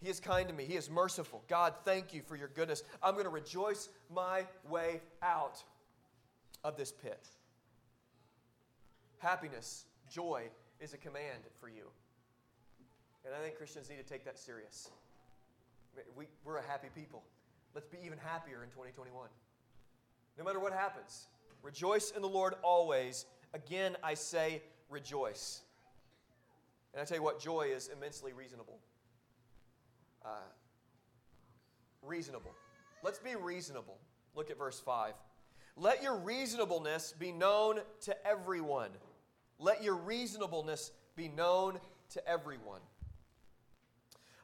[0.00, 0.64] He is kind to me.
[0.64, 1.42] He is merciful.
[1.48, 2.82] God, thank you for your goodness.
[3.02, 5.62] I'm going to rejoice my way out
[6.62, 7.26] of this pit.
[9.18, 10.42] happiness, joy
[10.80, 11.84] is a command for you.
[13.24, 14.90] And I think Christians need to take that serious.
[16.16, 17.22] We, we're a happy people.
[17.74, 19.28] Let's be even happier in 2021.
[20.36, 21.28] No matter what happens,
[21.62, 23.24] rejoice in the Lord always.
[23.54, 25.62] Again, I say rejoice.
[26.92, 28.78] And I tell you what, joy is immensely reasonable.
[30.24, 30.30] Uh,
[32.02, 32.52] reasonable.
[33.02, 33.98] Let's be reasonable.
[34.34, 35.14] Look at verse 5.
[35.76, 38.90] Let your reasonableness be known to everyone.
[39.58, 41.78] Let your reasonableness be known
[42.10, 42.80] to everyone.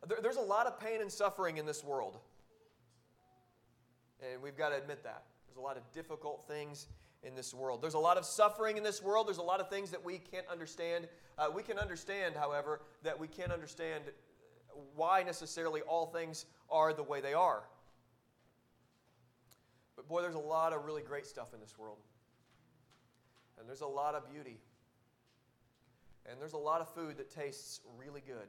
[0.06, 2.18] There, there's a lot of pain and suffering in this world.
[4.20, 5.24] And we've got to admit that.
[5.46, 6.88] There's a lot of difficult things
[7.22, 7.82] in this world.
[7.82, 9.26] There's a lot of suffering in this world.
[9.26, 11.08] There's a lot of things that we can't understand.
[11.38, 14.04] Uh, we can understand, however, that we can't understand
[14.94, 17.62] why necessarily all things are the way they are.
[19.96, 21.98] But boy, there's a lot of really great stuff in this world.
[23.58, 24.58] And there's a lot of beauty.
[26.30, 28.48] And there's a lot of food that tastes really good.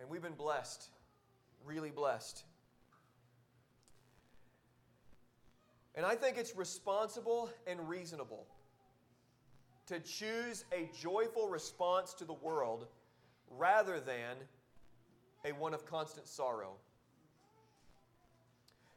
[0.00, 0.88] And we've been blessed,
[1.64, 2.44] really blessed.
[5.94, 8.46] And I think it's responsible and reasonable
[9.86, 12.86] to choose a joyful response to the world
[13.56, 14.36] rather than
[15.44, 16.72] a one of constant sorrow.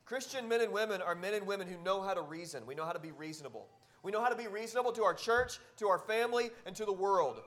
[0.05, 2.65] Christian men and women are men and women who know how to reason.
[2.65, 3.67] We know how to be reasonable.
[4.03, 6.91] We know how to be reasonable to our church, to our family, and to the
[6.91, 7.41] world.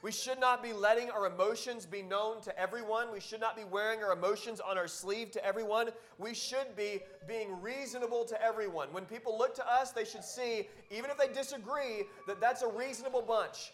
[0.00, 3.10] We should not be letting our emotions be known to everyone.
[3.12, 5.88] We should not be wearing our emotions on our sleeve to everyone.
[6.18, 8.92] We should be being reasonable to everyone.
[8.92, 12.68] When people look to us, they should see, even if they disagree, that that's a
[12.68, 13.72] reasonable bunch.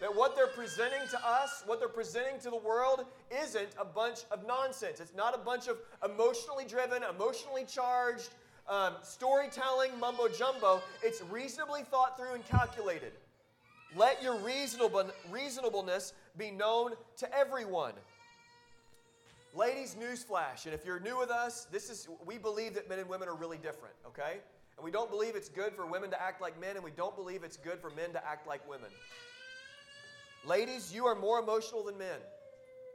[0.00, 3.04] That what they're presenting to us, what they're presenting to the world,
[3.42, 5.00] isn't a bunch of nonsense.
[5.00, 8.30] It's not a bunch of emotionally driven, emotionally charged,
[8.68, 10.82] um, storytelling mumbo jumbo.
[11.02, 13.12] It's reasonably thought through and calculated.
[13.96, 17.94] Let your reasonable, reasonableness be known to everyone.
[19.54, 23.08] Ladies, newsflash, and if you're new with us, this is we believe that men and
[23.08, 24.36] women are really different, okay?
[24.76, 27.16] And we don't believe it's good for women to act like men, and we don't
[27.16, 28.90] believe it's good for men to act like women.
[30.44, 32.18] Ladies, you are more emotional than men.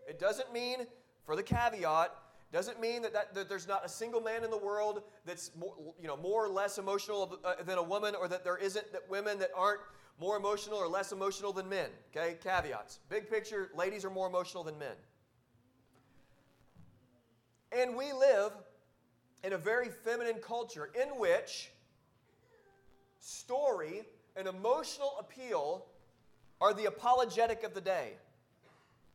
[0.07, 0.87] It doesn't mean,
[1.25, 2.11] for the caveat,
[2.51, 5.73] doesn't mean that, that, that, there's not a single man in the world that's more,
[5.99, 9.09] you know, more or less emotional uh, than a woman, or that there isn't that
[9.09, 9.81] women that aren't
[10.19, 11.89] more emotional or less emotional than men.
[12.15, 12.99] Okay, caveats.
[13.09, 14.95] Big picture, ladies are more emotional than men.
[17.71, 18.51] And we live
[19.43, 21.71] in a very feminine culture in which
[23.19, 24.03] story
[24.35, 25.87] and emotional appeal
[26.63, 28.13] are the apologetic of the day.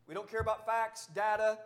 [0.07, 1.57] We don't care about facts, data,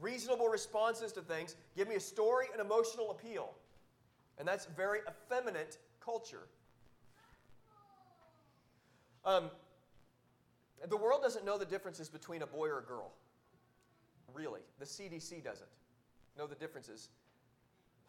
[0.00, 1.56] reasonable responses to things.
[1.76, 3.54] Give me a story and emotional appeal.
[4.38, 6.46] And that's very effeminate culture.
[9.24, 9.50] Um,
[10.88, 13.10] the world doesn't know the differences between a boy or a girl.
[14.32, 14.60] Really.
[14.78, 15.68] The CDC doesn't
[16.38, 17.08] know the differences.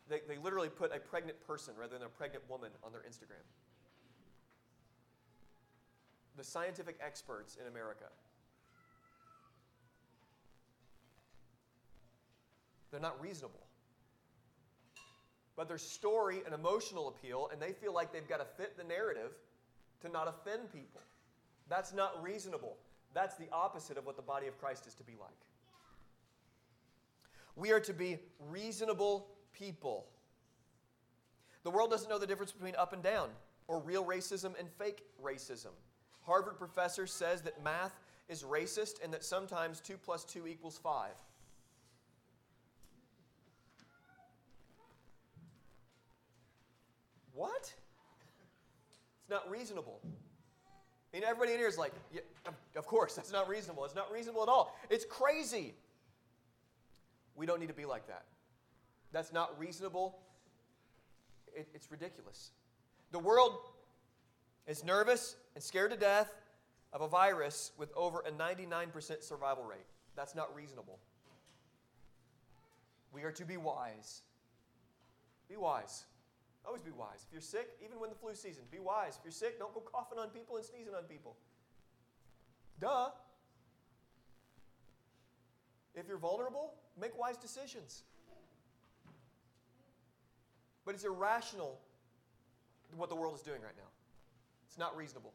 [0.07, 3.41] They, they literally put a pregnant person rather than a pregnant woman on their Instagram.
[6.37, 8.05] The scientific experts in America.
[12.91, 13.65] They're not reasonable.
[15.55, 18.83] But their story and emotional appeal, and they feel like they've got to fit the
[18.83, 19.31] narrative
[20.01, 21.01] to not offend people.
[21.69, 22.77] That's not reasonable.
[23.13, 25.29] That's the opposite of what the body of Christ is to be like.
[27.55, 30.05] We are to be reasonable people.
[31.63, 33.29] The world doesn't know the difference between up and down,
[33.67, 35.71] or real racism and fake racism.
[36.25, 41.09] Harvard professor says that math is racist and that sometimes 2 plus 2 equals 5.
[47.33, 47.73] What?
[49.21, 49.99] It's not reasonable.
[50.03, 52.21] I mean, everybody in here is like, yeah,
[52.75, 53.83] of course, that's not reasonable.
[53.83, 54.77] It's not reasonable at all.
[54.89, 55.73] It's crazy.
[57.35, 58.25] We don't need to be like that.
[59.11, 60.19] That's not reasonable.
[61.53, 62.51] It, it's ridiculous.
[63.11, 63.59] The world
[64.67, 66.33] is nervous and scared to death
[66.93, 69.85] of a virus with over a 99% survival rate.
[70.15, 70.99] That's not reasonable.
[73.13, 74.21] We are to be wise.
[75.49, 76.05] Be wise.
[76.65, 77.25] Always be wise.
[77.27, 79.17] If you're sick, even when the flu season, be wise.
[79.17, 81.35] If you're sick, don't go coughing on people and sneezing on people.
[82.79, 83.09] Duh.
[85.95, 88.03] If you're vulnerable, make wise decisions.
[90.85, 91.79] But it's irrational
[92.95, 93.87] what the world is doing right now.
[94.71, 95.33] It's not reasonable.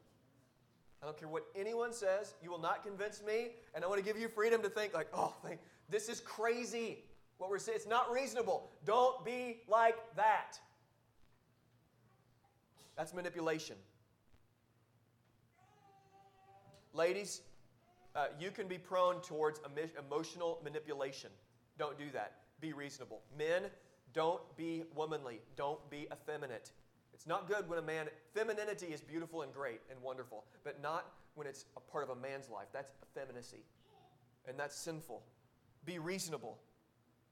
[1.02, 4.04] I don't care what anyone says, you will not convince me, and I want to
[4.04, 5.34] give you freedom to think, like, oh,
[5.90, 7.04] this is crazy.
[7.36, 8.70] What we're saying, it's not reasonable.
[8.86, 10.58] Don't be like that.
[12.96, 13.76] That's manipulation.
[16.94, 17.42] Ladies,
[18.14, 19.60] uh, you can be prone towards
[19.98, 21.28] emotional manipulation.
[21.78, 22.36] Don't do that.
[22.62, 23.20] Be reasonable.
[23.36, 23.64] Men,
[24.14, 25.42] don't be womanly.
[25.56, 26.72] Don't be effeminate.
[27.16, 31.06] It's not good when a man, femininity is beautiful and great and wonderful, but not
[31.34, 32.66] when it's a part of a man's life.
[32.74, 33.64] That's effeminacy.
[34.46, 35.22] And that's sinful.
[35.86, 36.58] Be reasonable.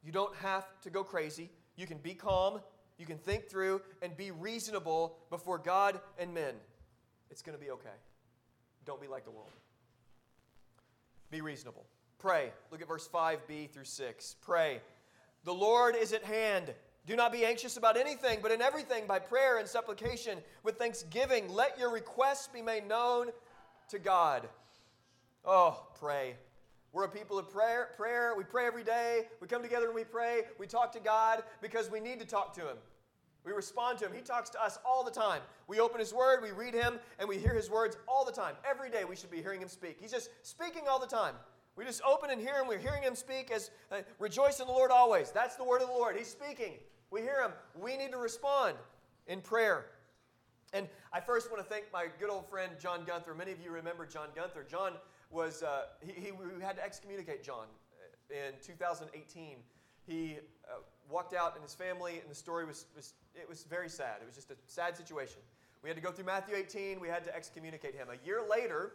[0.03, 1.51] You don't have to go crazy.
[1.77, 2.61] You can be calm,
[2.97, 6.55] you can think through, and be reasonable before God and men.
[7.31, 7.89] It's going to be okay.
[8.87, 9.51] Don't be like the world.
[11.31, 11.85] Be reasonable.
[12.19, 12.53] Pray.
[12.71, 14.37] Look at verse 5b through 6.
[14.41, 14.81] Pray.
[15.45, 16.73] The Lord is at hand.
[17.07, 21.49] Do not be anxious about anything, but in everything, by prayer and supplication, with thanksgiving,
[21.49, 23.29] let your requests be made known
[23.89, 24.49] to God.
[25.45, 26.37] Oh, pray.
[26.93, 27.91] We're a people of prayer.
[27.97, 28.35] Prayer.
[28.37, 29.25] We pray every day.
[29.41, 30.43] We come together and we pray.
[30.59, 32.77] We talk to God because we need to talk to Him.
[33.45, 34.13] We respond to Him.
[34.15, 35.43] He talks to us all the time.
[35.69, 38.55] We open His Word, we read Him, and we hear His words all the time.
[38.69, 39.99] Every day we should be hearing Him speak.
[40.01, 41.35] He's just speaking all the time.
[41.77, 42.69] We just open and hear Him.
[42.69, 45.31] We're hearing Him speak as uh, rejoice in the Lord always.
[45.31, 46.17] That's the word of the Lord.
[46.17, 46.75] He's speaking.
[47.15, 47.53] We hear Him.
[47.81, 48.75] We need to respond
[49.29, 49.87] in prayer.
[50.73, 53.37] And I first want to thank my good old friend John Gunther.
[53.37, 54.67] Many of you remember John Gunther.
[54.69, 54.95] John
[55.31, 57.67] was, uh, he, he, we had to excommunicate John
[58.31, 59.59] in 2018.
[60.09, 63.89] He uh, walked out and his family, and the story was, was, it was very
[63.89, 64.17] sad.
[64.21, 65.39] It was just a sad situation.
[65.85, 66.99] We had to go through Matthew 18.
[66.99, 68.09] We had to excommunicate him.
[68.11, 68.91] A year later,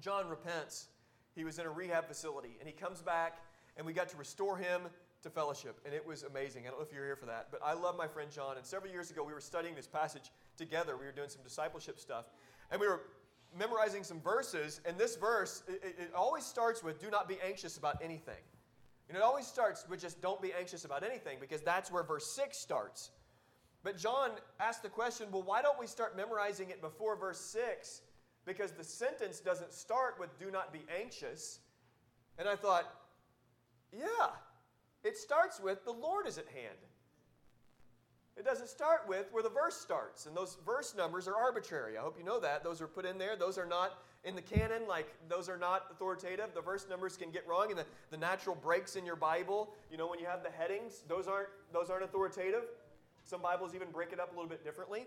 [0.00, 0.86] John repents.
[1.34, 3.38] He was in a rehab facility, and he comes back,
[3.76, 4.82] and we got to restore him
[5.24, 6.66] to fellowship, and it was amazing.
[6.66, 8.56] I don't know if you're here for that, but I love my friend John.
[8.56, 10.96] And several years ago, we were studying this passage together.
[10.96, 12.26] We were doing some discipleship stuff,
[12.70, 13.02] and we were
[13.58, 14.80] memorizing some verses.
[14.86, 18.42] And this verse, it, it always starts with, "Do not be anxious about anything."
[19.08, 22.26] And it always starts with just don't be anxious about anything because that's where verse
[22.32, 23.10] 6 starts.
[23.82, 28.00] But John asked the question well, why don't we start memorizing it before verse 6?
[28.46, 31.60] Because the sentence doesn't start with do not be anxious.
[32.38, 32.84] And I thought,
[33.92, 34.30] yeah,
[35.04, 36.78] it starts with the Lord is at hand.
[38.36, 40.26] It doesn't start with where the verse starts.
[40.26, 41.96] And those verse numbers are arbitrary.
[41.96, 42.64] I hope you know that.
[42.64, 43.36] Those are put in there.
[43.36, 46.46] Those are not in the canon, like those are not authoritative.
[46.54, 49.98] The verse numbers can get wrong, and the, the natural breaks in your Bible, you
[49.98, 52.62] know, when you have the headings, those aren't, those aren't authoritative.
[53.24, 55.06] Some Bibles even break it up a little bit differently.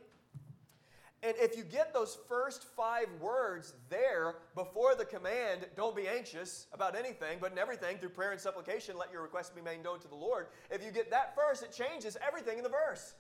[1.24, 6.68] And if you get those first five words there before the command, don't be anxious
[6.74, 10.00] about anything, but in everything, through prayer and supplication, let your requests be made known
[10.00, 10.48] to the Lord.
[10.70, 13.16] If you get that first, it changes everything in the verse.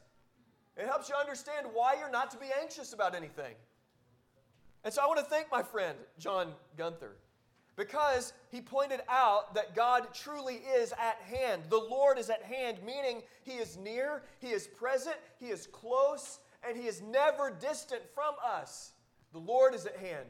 [0.78, 3.56] It helps you understand why you're not to be anxious about anything.
[4.84, 7.16] And so I want to thank my friend, John Gunther,
[7.76, 11.64] because he pointed out that God truly is at hand.
[11.70, 16.40] The Lord is at hand, meaning he is near, he is present, he is close,
[16.68, 18.92] and he is never distant from us.
[19.34, 20.30] The Lord is at hand.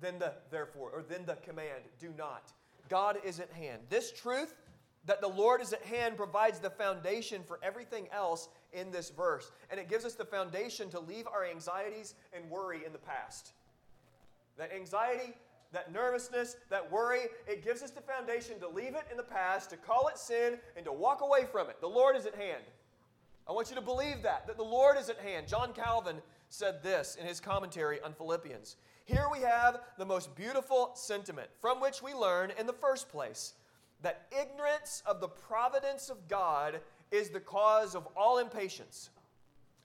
[0.00, 2.52] Then the therefore, or then the command, do not.
[2.88, 3.82] God is at hand.
[3.88, 4.54] This truth
[5.06, 9.50] that the Lord is at hand provides the foundation for everything else in this verse.
[9.70, 13.52] And it gives us the foundation to leave our anxieties and worry in the past.
[14.58, 15.34] That anxiety,
[15.72, 19.70] that nervousness, that worry, it gives us the foundation to leave it in the past,
[19.70, 21.80] to call it sin, and to walk away from it.
[21.80, 22.62] The Lord is at hand.
[23.48, 25.48] I want you to believe that, that the Lord is at hand.
[25.48, 26.16] John Calvin
[26.48, 28.76] said this in his commentary on Philippians.
[29.04, 33.54] Here we have the most beautiful sentiment from which we learn in the first place
[34.02, 39.10] that ignorance of the providence of God is the cause of all impatience,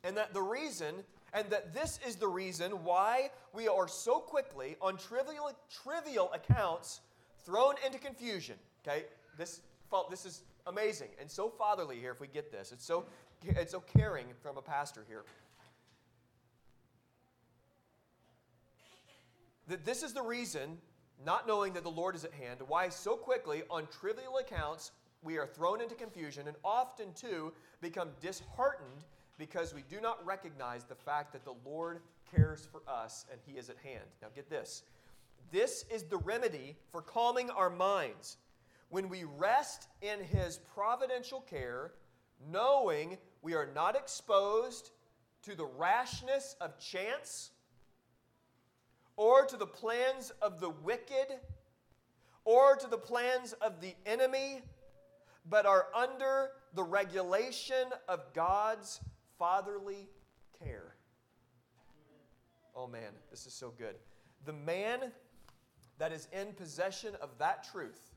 [0.03, 1.03] and that the reason
[1.35, 5.51] and that this is the reason why we are so quickly, on trivial,
[5.83, 7.01] trivial accounts,
[7.43, 8.55] thrown into confusion.
[8.87, 9.03] Okay?
[9.37, 9.59] This,
[10.09, 12.71] this is amazing and so fatherly here if we get this.
[12.71, 13.05] It's so,
[13.43, 15.23] it's so caring from a pastor here.
[19.67, 20.77] That this is the reason,
[21.25, 24.91] not knowing that the Lord is at hand, why so quickly, on trivial accounts,
[25.23, 27.51] we are thrown into confusion and often, too,
[27.81, 29.05] become disheartened
[29.39, 31.99] because we do not recognize the fact that the Lord
[32.33, 34.05] cares for us and He is at hand.
[34.21, 34.83] Now, get this.
[35.51, 38.37] This is the remedy for calming our minds
[38.89, 41.93] when we rest in His providential care,
[42.51, 44.91] knowing we are not exposed
[45.43, 47.51] to the rashness of chance
[49.17, 51.39] or to the plans of the wicked
[52.43, 54.61] or to the plans of the enemy,
[55.49, 58.99] but are under the regulation of God's
[59.37, 60.09] fatherly
[60.63, 60.95] care.
[62.75, 63.95] Oh man, this is so good.
[64.45, 65.11] The man
[65.97, 68.14] that is in possession of that truth,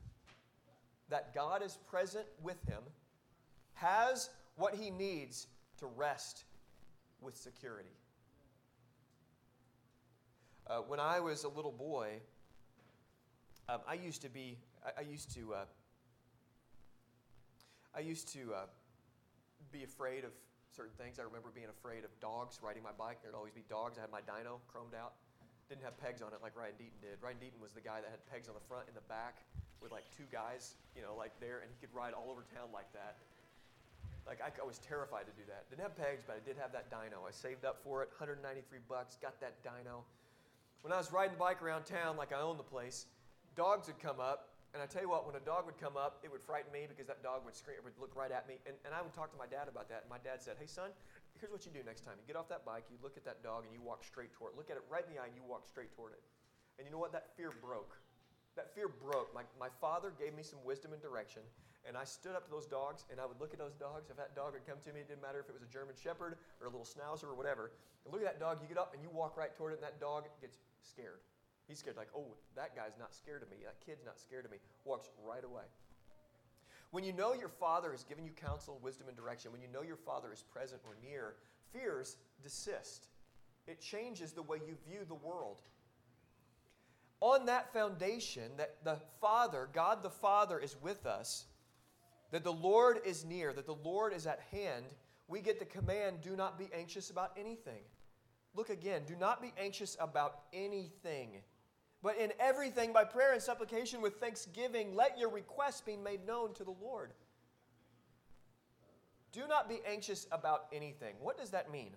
[1.09, 2.83] that God is present with him,
[3.73, 5.47] has what he needs
[5.79, 6.43] to rest
[7.21, 7.89] with security.
[10.67, 12.19] Uh, when I was a little boy,
[13.67, 15.65] um, I used to be, I, I used to, uh,
[17.95, 18.65] I used to uh,
[19.71, 20.31] be afraid of
[20.75, 21.19] certain things.
[21.19, 23.17] I remember being afraid of dogs riding my bike.
[23.23, 23.97] There'd always be dogs.
[23.97, 25.13] I had my dyno chromed out.
[25.69, 27.17] Didn't have pegs on it like Ryan Deaton did.
[27.21, 29.45] Ryan Deaton was the guy that had pegs on the front and the back
[29.81, 32.69] with like two guys, you know, like there, and he could ride all over town
[32.73, 33.17] like that.
[34.27, 35.69] Like I, I was terrified to do that.
[35.69, 37.25] Didn't have pegs, but I did have that dyno.
[37.25, 39.17] I saved up for it, 193 bucks.
[39.17, 40.05] Got that dyno.
[40.81, 43.07] When I was riding the bike around town, like I owned the place,
[43.57, 46.21] dogs would come up, and I tell you what, when a dog would come up,
[46.21, 48.61] it would frighten me because that dog would scream, it would look right at me.
[48.69, 50.05] And, and I would talk to my dad about that.
[50.05, 50.93] And my dad said, Hey, son,
[51.41, 52.21] here's what you do next time.
[52.21, 54.53] You get off that bike, you look at that dog, and you walk straight toward
[54.53, 54.61] it.
[54.61, 56.21] Look at it right in the eye, and you walk straight toward it.
[56.77, 57.11] And you know what?
[57.11, 57.97] That fear broke.
[58.59, 59.31] That fear broke.
[59.31, 61.39] My, my father gave me some wisdom and direction.
[61.87, 64.11] And I stood up to those dogs, and I would look at those dogs.
[64.11, 65.95] If that dog would come to me, it didn't matter if it was a German
[65.95, 67.71] Shepherd or a little Schnauzer or whatever.
[68.03, 68.59] And look at that dog.
[68.59, 71.23] You get up and you walk right toward it, and that dog gets scared.
[71.71, 73.63] He's scared, like, oh, that guy's not scared of me.
[73.63, 74.57] That kid's not scared of me.
[74.83, 75.63] Walks right away.
[76.91, 79.83] When you know your Father has given you counsel, wisdom, and direction, when you know
[79.87, 81.35] your Father is present or near,
[81.71, 83.07] fears desist.
[83.67, 85.61] It changes the way you view the world.
[87.21, 91.45] On that foundation, that the Father, God the Father, is with us,
[92.31, 94.85] that the Lord is near, that the Lord is at hand,
[95.27, 97.81] we get the command do not be anxious about anything.
[98.55, 101.41] Look again, do not be anxious about anything.
[102.01, 106.53] But in everything, by prayer and supplication with thanksgiving, let your requests be made known
[106.53, 107.11] to the Lord.
[109.31, 111.15] Do not be anxious about anything.
[111.19, 111.91] What does that mean?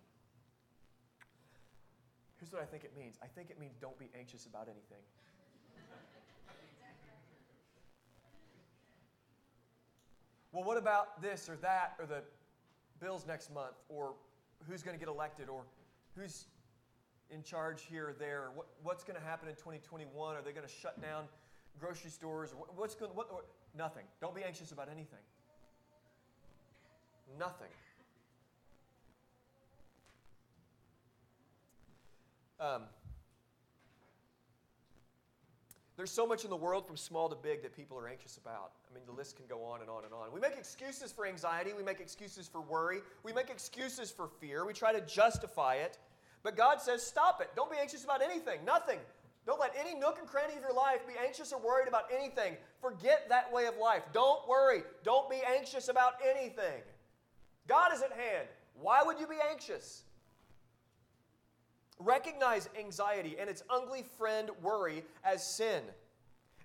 [2.43, 4.99] Here's what I think it means I think it means don't be anxious about anything.
[10.51, 12.25] well, what about this or that or the
[13.01, 14.15] bills next month or
[14.69, 15.63] who's going to get elected or
[16.17, 16.47] who's
[17.31, 18.51] in charge here or there?
[18.57, 20.35] What, what's going to happen in 2021?
[20.35, 21.27] Are they going to shut down
[21.79, 22.57] grocery stores?
[22.75, 23.13] What's going?
[23.13, 23.31] What?
[23.79, 24.05] Nothing.
[24.21, 25.23] Don't be anxious about anything.
[27.39, 27.71] Nothing.
[32.63, 32.83] Um,
[35.97, 38.71] there's so much in the world from small to big that people are anxious about.
[38.89, 40.33] I mean, the list can go on and on and on.
[40.33, 44.65] We make excuses for anxiety, we make excuses for worry, we make excuses for fear,
[44.65, 45.99] we try to justify it.
[46.45, 47.51] But God says, stop it.
[47.57, 48.99] Don't be anxious about anything, nothing.
[49.45, 52.57] Don't let any nook and cranny of your life be anxious or worried about anything.
[52.81, 54.05] Forget that way of life.
[54.13, 54.85] Don't worry.
[55.03, 56.81] Don't be anxious about anything.
[57.67, 58.47] God is at hand.
[58.81, 60.05] Why would you be anxious?
[61.99, 65.83] Recognize anxiety and its ugly friend worry as sin.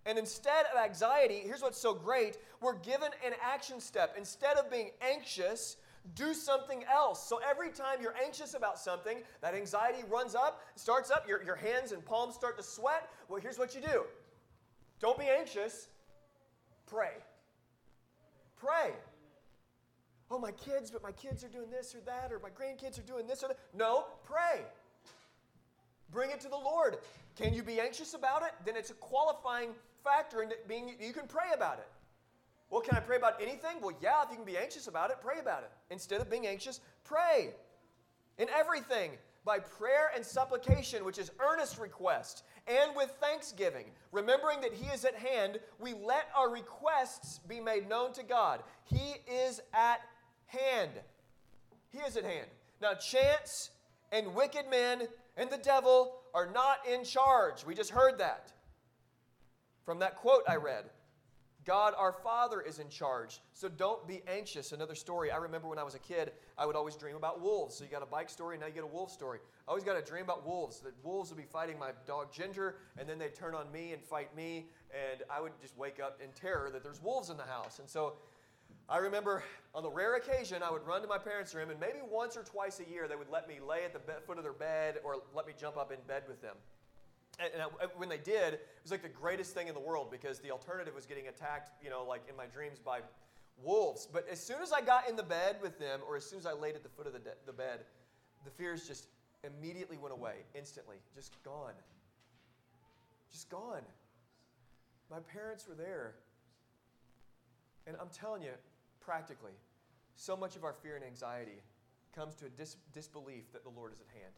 [0.05, 4.15] And instead of anxiety, here's what's so great we're given an action step.
[4.17, 5.77] Instead of being anxious,
[6.15, 7.27] do something else.
[7.27, 11.55] So every time you're anxious about something, that anxiety runs up, starts up, your, your
[11.55, 13.09] hands and palms start to sweat.
[13.27, 14.03] Well, here's what you do
[14.99, 15.87] don't be anxious,
[16.85, 17.11] pray.
[18.55, 18.93] Pray.
[20.29, 23.03] Oh, my kids, but my kids are doing this or that, or my grandkids are
[23.03, 23.59] doing this or that.
[23.73, 24.63] No, pray.
[26.11, 26.97] Bring it to the Lord.
[27.35, 28.51] Can you be anxious about it?
[28.65, 29.69] Then it's a qualifying
[30.03, 31.87] factor in being you can pray about it.
[32.69, 33.77] Well, can I pray about anything?
[33.81, 35.71] Well, yeah, if you can be anxious about it, pray about it.
[35.89, 37.53] Instead of being anxious, pray.
[38.37, 39.11] In everything,
[39.45, 45.05] by prayer and supplication, which is earnest request, and with thanksgiving, remembering that He is
[45.05, 48.61] at hand, we let our requests be made known to God.
[48.83, 50.01] He is at
[50.47, 50.91] hand.
[51.91, 52.47] He is at hand.
[52.81, 53.69] Now, chance
[54.11, 57.65] and wicked men and the devil are not in charge.
[57.65, 58.51] We just heard that
[59.85, 60.85] from that quote I read.
[61.67, 63.41] God our Father is in charge.
[63.53, 64.71] So don't be anxious.
[64.71, 65.31] Another story.
[65.31, 67.75] I remember when I was a kid, I would always dream about wolves.
[67.75, 69.39] So you got a bike story, now you get a wolf story.
[69.67, 70.79] I always got a dream about wolves.
[70.79, 74.01] That wolves would be fighting my dog Ginger, and then they'd turn on me and
[74.01, 74.67] fight me.
[74.91, 77.79] And I would just wake up in terror that there's wolves in the house.
[77.79, 78.13] And so
[78.89, 79.43] I remember
[79.75, 82.43] on the rare occasion I would run to my parents' room, and maybe once or
[82.43, 85.17] twice a year they would let me lay at the foot of their bed or
[85.35, 86.55] let me jump up in bed with them.
[87.39, 87.65] And, and I,
[87.97, 90.95] when they did, it was like the greatest thing in the world because the alternative
[90.95, 93.01] was getting attacked, you know, like in my dreams by
[93.61, 94.07] wolves.
[94.11, 96.45] But as soon as I got in the bed with them, or as soon as
[96.45, 97.81] I laid at the foot of the, de- the bed,
[98.45, 99.07] the fears just
[99.43, 101.73] immediately went away, instantly, just gone.
[103.31, 103.81] Just gone.
[105.11, 106.15] My parents were there.
[107.85, 108.51] And I'm telling you,
[109.07, 109.53] practically,
[110.15, 111.61] so much of our fear and anxiety
[112.13, 114.33] comes to a dis- disbelief that the Lord is at hand.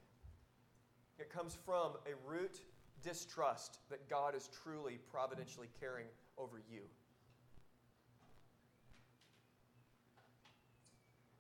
[1.18, 2.62] It comes from a root
[3.02, 6.06] distrust that God is truly providentially caring
[6.38, 6.82] over you.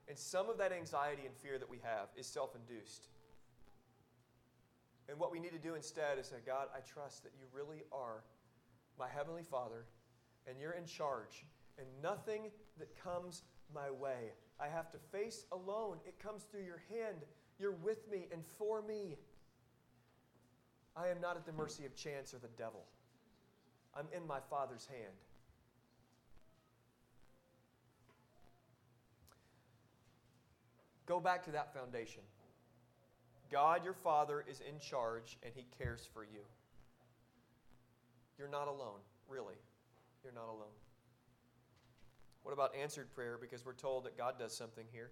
[0.07, 3.09] And some of that anxiety and fear that we have is self induced.
[5.07, 7.83] And what we need to do instead is say, God, I trust that you really
[7.91, 8.23] are
[8.97, 9.85] my Heavenly Father,
[10.47, 11.45] and you're in charge,
[11.77, 12.49] and nothing
[12.79, 15.97] that comes my way I have to face alone.
[16.05, 17.17] It comes through your hand.
[17.59, 19.15] You're with me and for me.
[20.95, 22.83] I am not at the mercy of chance or the devil.
[23.95, 25.13] I'm in my Father's hand.
[31.05, 32.21] Go back to that foundation.
[33.49, 36.41] God, your Father, is in charge and He cares for you.
[38.37, 39.55] You're not alone, really.
[40.23, 40.75] You're not alone.
[42.43, 43.37] What about answered prayer?
[43.39, 45.11] Because we're told that God does something here.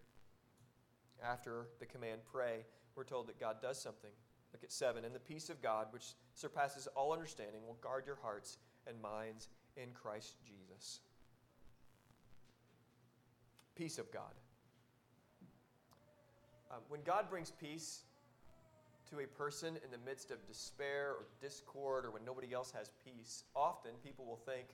[1.24, 2.66] After the command, pray,
[2.96, 4.12] we're told that God does something.
[4.54, 5.04] Look at 7.
[5.06, 8.58] And the peace of God, which surpasses all understanding, will guard your hearts
[8.88, 11.02] and minds in Christ Jesus.
[13.76, 14.34] Peace of God.
[16.72, 18.02] Um, when God brings peace
[19.10, 22.92] to a person in the midst of despair or discord or when nobody else has
[23.06, 24.68] peace, often people will think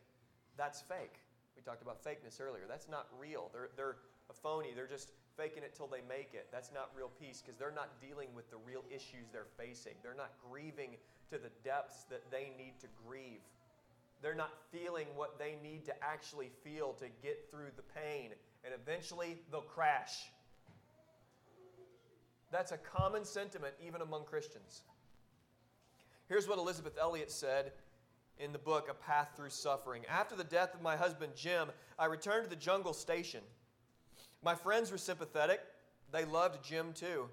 [0.58, 1.20] that's fake.
[1.56, 2.64] We talked about fakeness earlier.
[2.68, 3.50] That's not real.
[3.54, 3.98] They're, they're
[4.30, 4.70] a phony.
[4.76, 6.48] They're just faking it till they make it.
[6.52, 9.94] That's not real peace because they're not dealing with the real issues they're facing.
[10.04, 10.98] They're not grieving
[11.30, 13.42] to the depths that they need to grieve.
[14.22, 18.32] They're not feeling what they need to actually feel to get through the pain.
[18.64, 20.32] And eventually they'll crash.
[22.52, 24.84] That's a common sentiment even among Christians.
[26.30, 27.74] Here's what Elisabeth Elliot said
[28.40, 30.04] in the book A Path Through Suffering.
[30.10, 33.42] After the death of my husband Jim, I returned to the jungle station.
[34.44, 35.62] My friends were sympathetic.
[36.12, 37.30] They loved Jim too.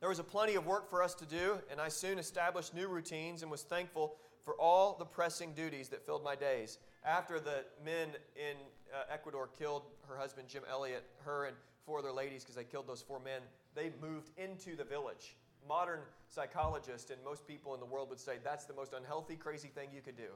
[0.00, 2.86] There was a plenty of work for us to do, and I soon established new
[2.86, 6.78] routines and was thankful for all the pressing duties that filled my days.
[7.04, 8.56] After the men in
[8.94, 12.86] uh, Ecuador killed her husband, Jim Elliot, her and four other ladies, because they killed
[12.86, 13.42] those four men,
[13.74, 15.34] they moved into the village
[15.66, 19.68] modern psychologists and most people in the world would say that's the most unhealthy, crazy
[19.68, 20.30] thing you could do.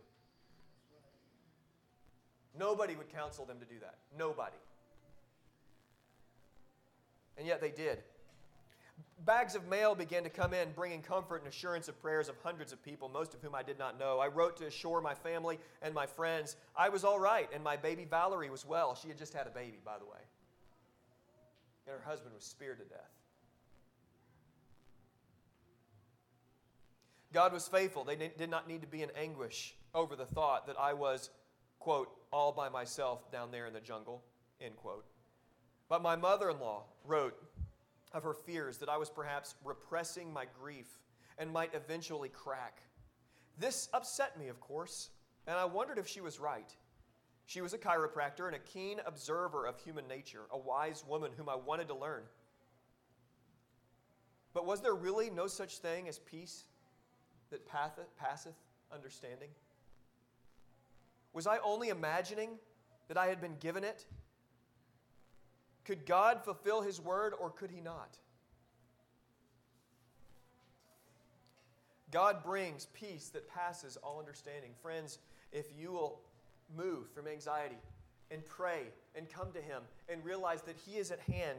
[2.58, 3.96] Nobody would counsel them to do that.
[4.18, 4.56] Nobody.
[7.38, 7.98] And yet they did.
[9.24, 12.72] Bags of mail began to come in, bringing comfort and assurance of prayers of hundreds
[12.72, 14.18] of people, most of whom I did not know.
[14.18, 17.76] I wrote to assure my family and my friends I was all right, and my
[17.76, 18.94] baby Valerie was well.
[18.94, 20.20] She had just had a baby, by the way.
[21.86, 23.10] And her husband was speared to death.
[27.32, 28.04] God was faithful.
[28.04, 31.30] They did not need to be in anguish over the thought that I was,
[31.78, 34.22] quote, all by myself down there in the jungle,
[34.60, 35.06] end quote.
[35.88, 37.36] But my mother in law wrote
[38.12, 40.86] of her fears that I was perhaps repressing my grief
[41.38, 42.82] and might eventually crack.
[43.58, 45.10] This upset me, of course,
[45.46, 46.74] and I wondered if she was right.
[47.46, 51.48] She was a chiropractor and a keen observer of human nature, a wise woman whom
[51.48, 52.22] I wanted to learn.
[54.54, 56.64] But was there really no such thing as peace
[57.52, 57.66] that
[58.18, 58.56] passeth
[58.92, 59.48] understanding?
[61.32, 62.50] Was I only imagining
[63.08, 64.04] that I had been given it?
[65.84, 68.18] Could God fulfill His word or could He not?
[72.10, 74.72] God brings peace that passes all understanding.
[74.82, 75.18] Friends,
[75.50, 76.20] if you will
[76.76, 77.78] move from anxiety
[78.30, 78.82] and pray
[79.14, 81.58] and come to Him and realize that He is at hand,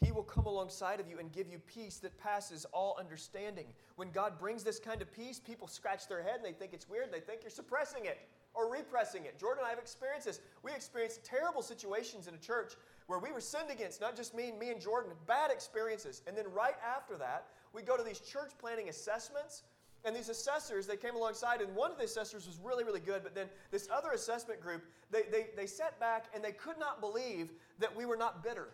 [0.00, 3.66] he will come alongside of you and give you peace that passes all understanding.
[3.96, 6.88] When God brings this kind of peace, people scratch their head and they think it's
[6.88, 7.12] weird.
[7.12, 8.18] They think you're suppressing it
[8.54, 9.38] or repressing it.
[9.38, 10.40] Jordan and I have experienced this.
[10.62, 12.74] We experienced terrible situations in a church
[13.08, 16.22] where we were sinned against, not just me, me and Jordan, bad experiences.
[16.26, 19.64] And then right after that, we go to these church planning assessments.
[20.02, 23.22] And these assessors, they came alongside, and one of the assessors was really, really good.
[23.22, 27.02] But then this other assessment group, they, they, they sat back and they could not
[27.02, 28.68] believe that we were not bitter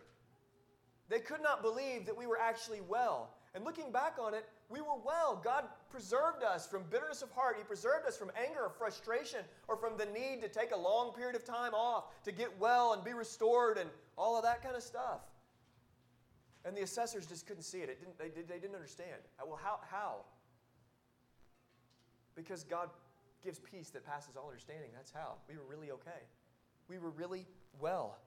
[1.08, 3.30] they could not believe that we were actually well.
[3.54, 5.40] And looking back on it, we were well.
[5.42, 7.56] God preserved us from bitterness of heart.
[7.56, 11.12] He preserved us from anger or frustration or from the need to take a long
[11.12, 13.88] period of time off to get well and be restored and
[14.18, 15.20] all of that kind of stuff.
[16.66, 17.88] And the assessors just couldn't see it.
[17.88, 19.22] it didn't, they, they didn't understand.
[19.38, 20.16] Uh, well, how, how?
[22.34, 22.90] Because God
[23.42, 24.90] gives peace that passes all understanding.
[24.94, 25.36] That's how.
[25.48, 26.26] We were really okay.
[26.88, 27.46] We were really
[27.80, 28.18] well.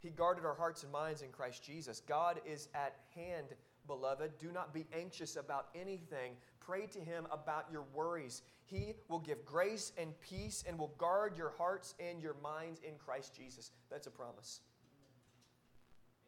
[0.00, 2.00] He guarded our hearts and minds in Christ Jesus.
[2.00, 3.48] God is at hand,
[3.86, 4.32] beloved.
[4.38, 6.32] Do not be anxious about anything.
[6.58, 8.42] Pray to Him about your worries.
[8.64, 12.94] He will give grace and peace and will guard your hearts and your minds in
[12.94, 13.72] Christ Jesus.
[13.90, 14.60] That's a promise.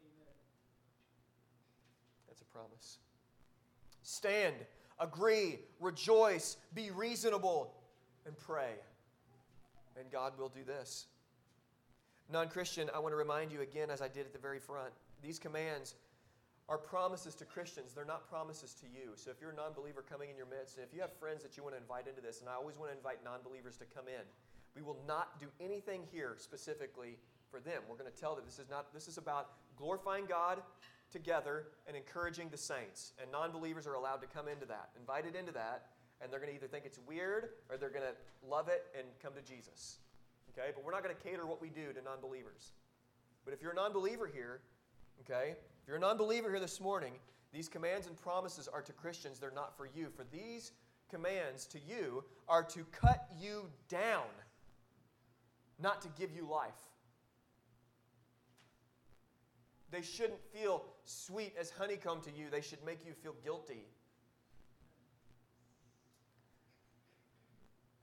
[0.01, 0.35] Amen.
[2.27, 2.99] That's a promise.
[4.03, 4.55] Stand,
[4.99, 7.73] agree, rejoice, be reasonable,
[8.27, 8.73] and pray.
[9.97, 11.07] And God will do this.
[12.31, 14.93] Non Christian, I want to remind you again, as I did at the very front,
[15.21, 15.95] these commands
[16.69, 17.93] are promises to Christians.
[17.93, 19.11] They're not promises to you.
[19.15, 21.43] So if you're a non believer coming in your midst, and if you have friends
[21.43, 23.77] that you want to invite into this, and I always want to invite non believers
[23.77, 24.23] to come in,
[24.75, 27.17] we will not do anything here specifically
[27.51, 27.83] for them.
[27.89, 30.61] We're going to tell them this is not this is about glorifying God
[31.11, 33.13] together and encouraging the saints.
[33.21, 35.87] And non-believers are allowed to come into that, invited into that,
[36.21, 39.05] and they're going to either think it's weird or they're going to love it and
[39.21, 39.99] come to Jesus.
[40.57, 40.71] Okay?
[40.73, 42.71] But we're not going to cater what we do to non-believers.
[43.45, 44.61] But if you're a non-believer here,
[45.21, 45.51] okay?
[45.51, 47.13] If you're a non-believer here this morning,
[47.51, 50.09] these commands and promises are to Christians, they're not for you.
[50.15, 50.71] For these
[51.09, 54.25] commands to you are to cut you down,
[55.79, 56.71] not to give you life.
[59.91, 63.85] They shouldn't feel sweet as honeycomb to you, they should make you feel guilty.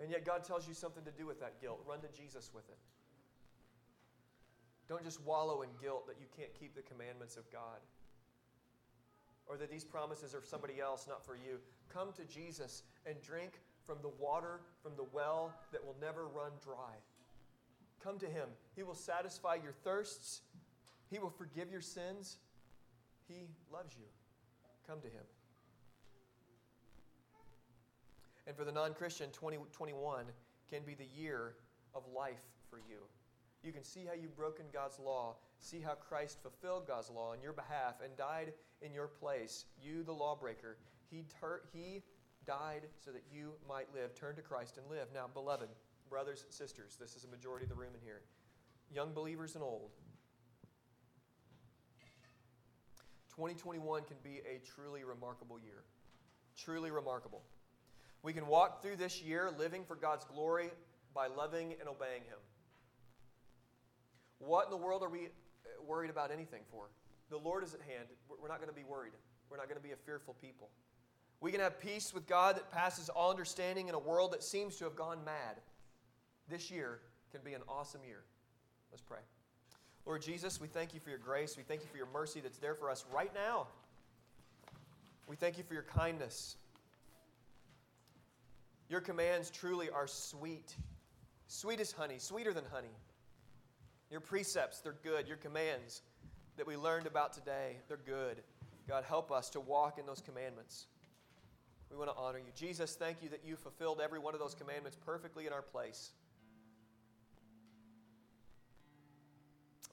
[0.01, 1.85] And yet, God tells you something to do with that guilt.
[1.87, 2.79] Run to Jesus with it.
[4.89, 7.79] Don't just wallow in guilt that you can't keep the commandments of God
[9.47, 11.59] or that these promises are for somebody else, not for you.
[11.93, 16.53] Come to Jesus and drink from the water from the well that will never run
[16.65, 16.95] dry.
[18.03, 18.49] Come to Him.
[18.75, 20.41] He will satisfy your thirsts
[21.11, 22.39] he will forgive your sins.
[23.29, 24.07] He loves you.
[24.87, 25.25] Come to Him.
[28.51, 30.25] And for the non Christian, 2021
[30.69, 31.55] can be the year
[31.95, 32.99] of life for you.
[33.63, 37.41] You can see how you've broken God's law, see how Christ fulfilled God's law on
[37.41, 39.67] your behalf and died in your place.
[39.81, 40.79] You, the lawbreaker,
[41.13, 42.03] He, ter- he
[42.45, 44.17] died so that you might live.
[44.17, 45.07] Turn to Christ and live.
[45.15, 45.69] Now, beloved,
[46.09, 48.23] brothers, sisters, this is a majority of the room in here,
[48.93, 49.93] young believers and old.
[53.29, 55.85] 2021 can be a truly remarkable year.
[56.57, 57.45] Truly remarkable.
[58.23, 60.71] We can walk through this year living for God's glory
[61.15, 62.39] by loving and obeying Him.
[64.39, 66.87] What in the world are we uh, worried about anything for?
[67.31, 68.09] The Lord is at hand.
[68.29, 69.13] We're not going to be worried.
[69.49, 70.69] We're not going to be a fearful people.
[71.41, 74.77] We can have peace with God that passes all understanding in a world that seems
[74.77, 75.57] to have gone mad.
[76.49, 77.01] This year
[77.33, 78.23] can be an awesome year.
[78.91, 79.21] Let's pray.
[80.05, 81.57] Lord Jesus, we thank you for your grace.
[81.57, 83.69] We thank you for your mercy that's there for us right now.
[85.29, 86.57] We thank you for your kindness.
[88.91, 90.75] Your commands truly are sweet.
[91.47, 92.95] Sweet as honey, sweeter than honey.
[94.11, 95.29] Your precepts, they're good.
[95.29, 96.03] Your commands
[96.57, 98.43] that we learned about today, they're good.
[98.89, 100.87] God, help us to walk in those commandments.
[101.89, 102.53] We want to honor you.
[102.57, 106.11] Jesus, thank you that you fulfilled every one of those commandments perfectly in our place.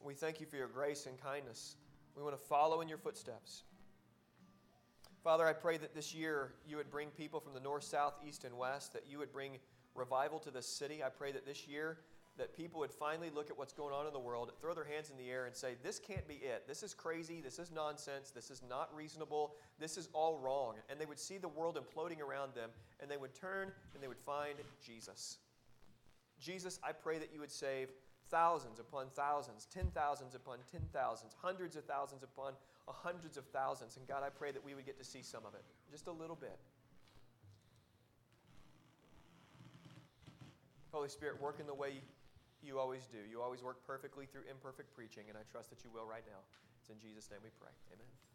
[0.04, 1.76] We thank you for your grace and kindness.
[2.16, 3.64] We want to follow in your footsteps.
[5.28, 8.46] Father, I pray that this year you would bring people from the north, south, east,
[8.46, 9.58] and west, that you would bring
[9.94, 11.04] revival to this city.
[11.04, 11.98] I pray that this year
[12.38, 15.10] that people would finally look at what's going on in the world, throw their hands
[15.10, 16.64] in the air and say, This can't be it.
[16.66, 17.42] This is crazy.
[17.42, 18.32] This is nonsense.
[18.32, 19.56] This is not reasonable.
[19.82, 20.76] This is all wrong.
[20.90, 22.70] And they would see the world imploding around them,
[23.02, 25.40] and they would turn and they would find Jesus.
[26.40, 27.90] Jesus, I pray that you would save
[28.30, 32.54] thousands upon thousands, ten thousands upon ten thousands, hundreds of thousands upon
[32.94, 33.98] hundreds of thousands.
[33.98, 36.12] And God, I pray that we would get to see some of it, just a
[36.12, 36.58] little bit.
[40.92, 42.02] Holy Spirit, work in the way
[42.64, 43.20] you always do.
[43.30, 46.40] You always work perfectly through imperfect preaching, and I trust that you will right now.
[46.82, 47.72] It's in Jesus' name we pray.
[47.94, 48.27] Amen.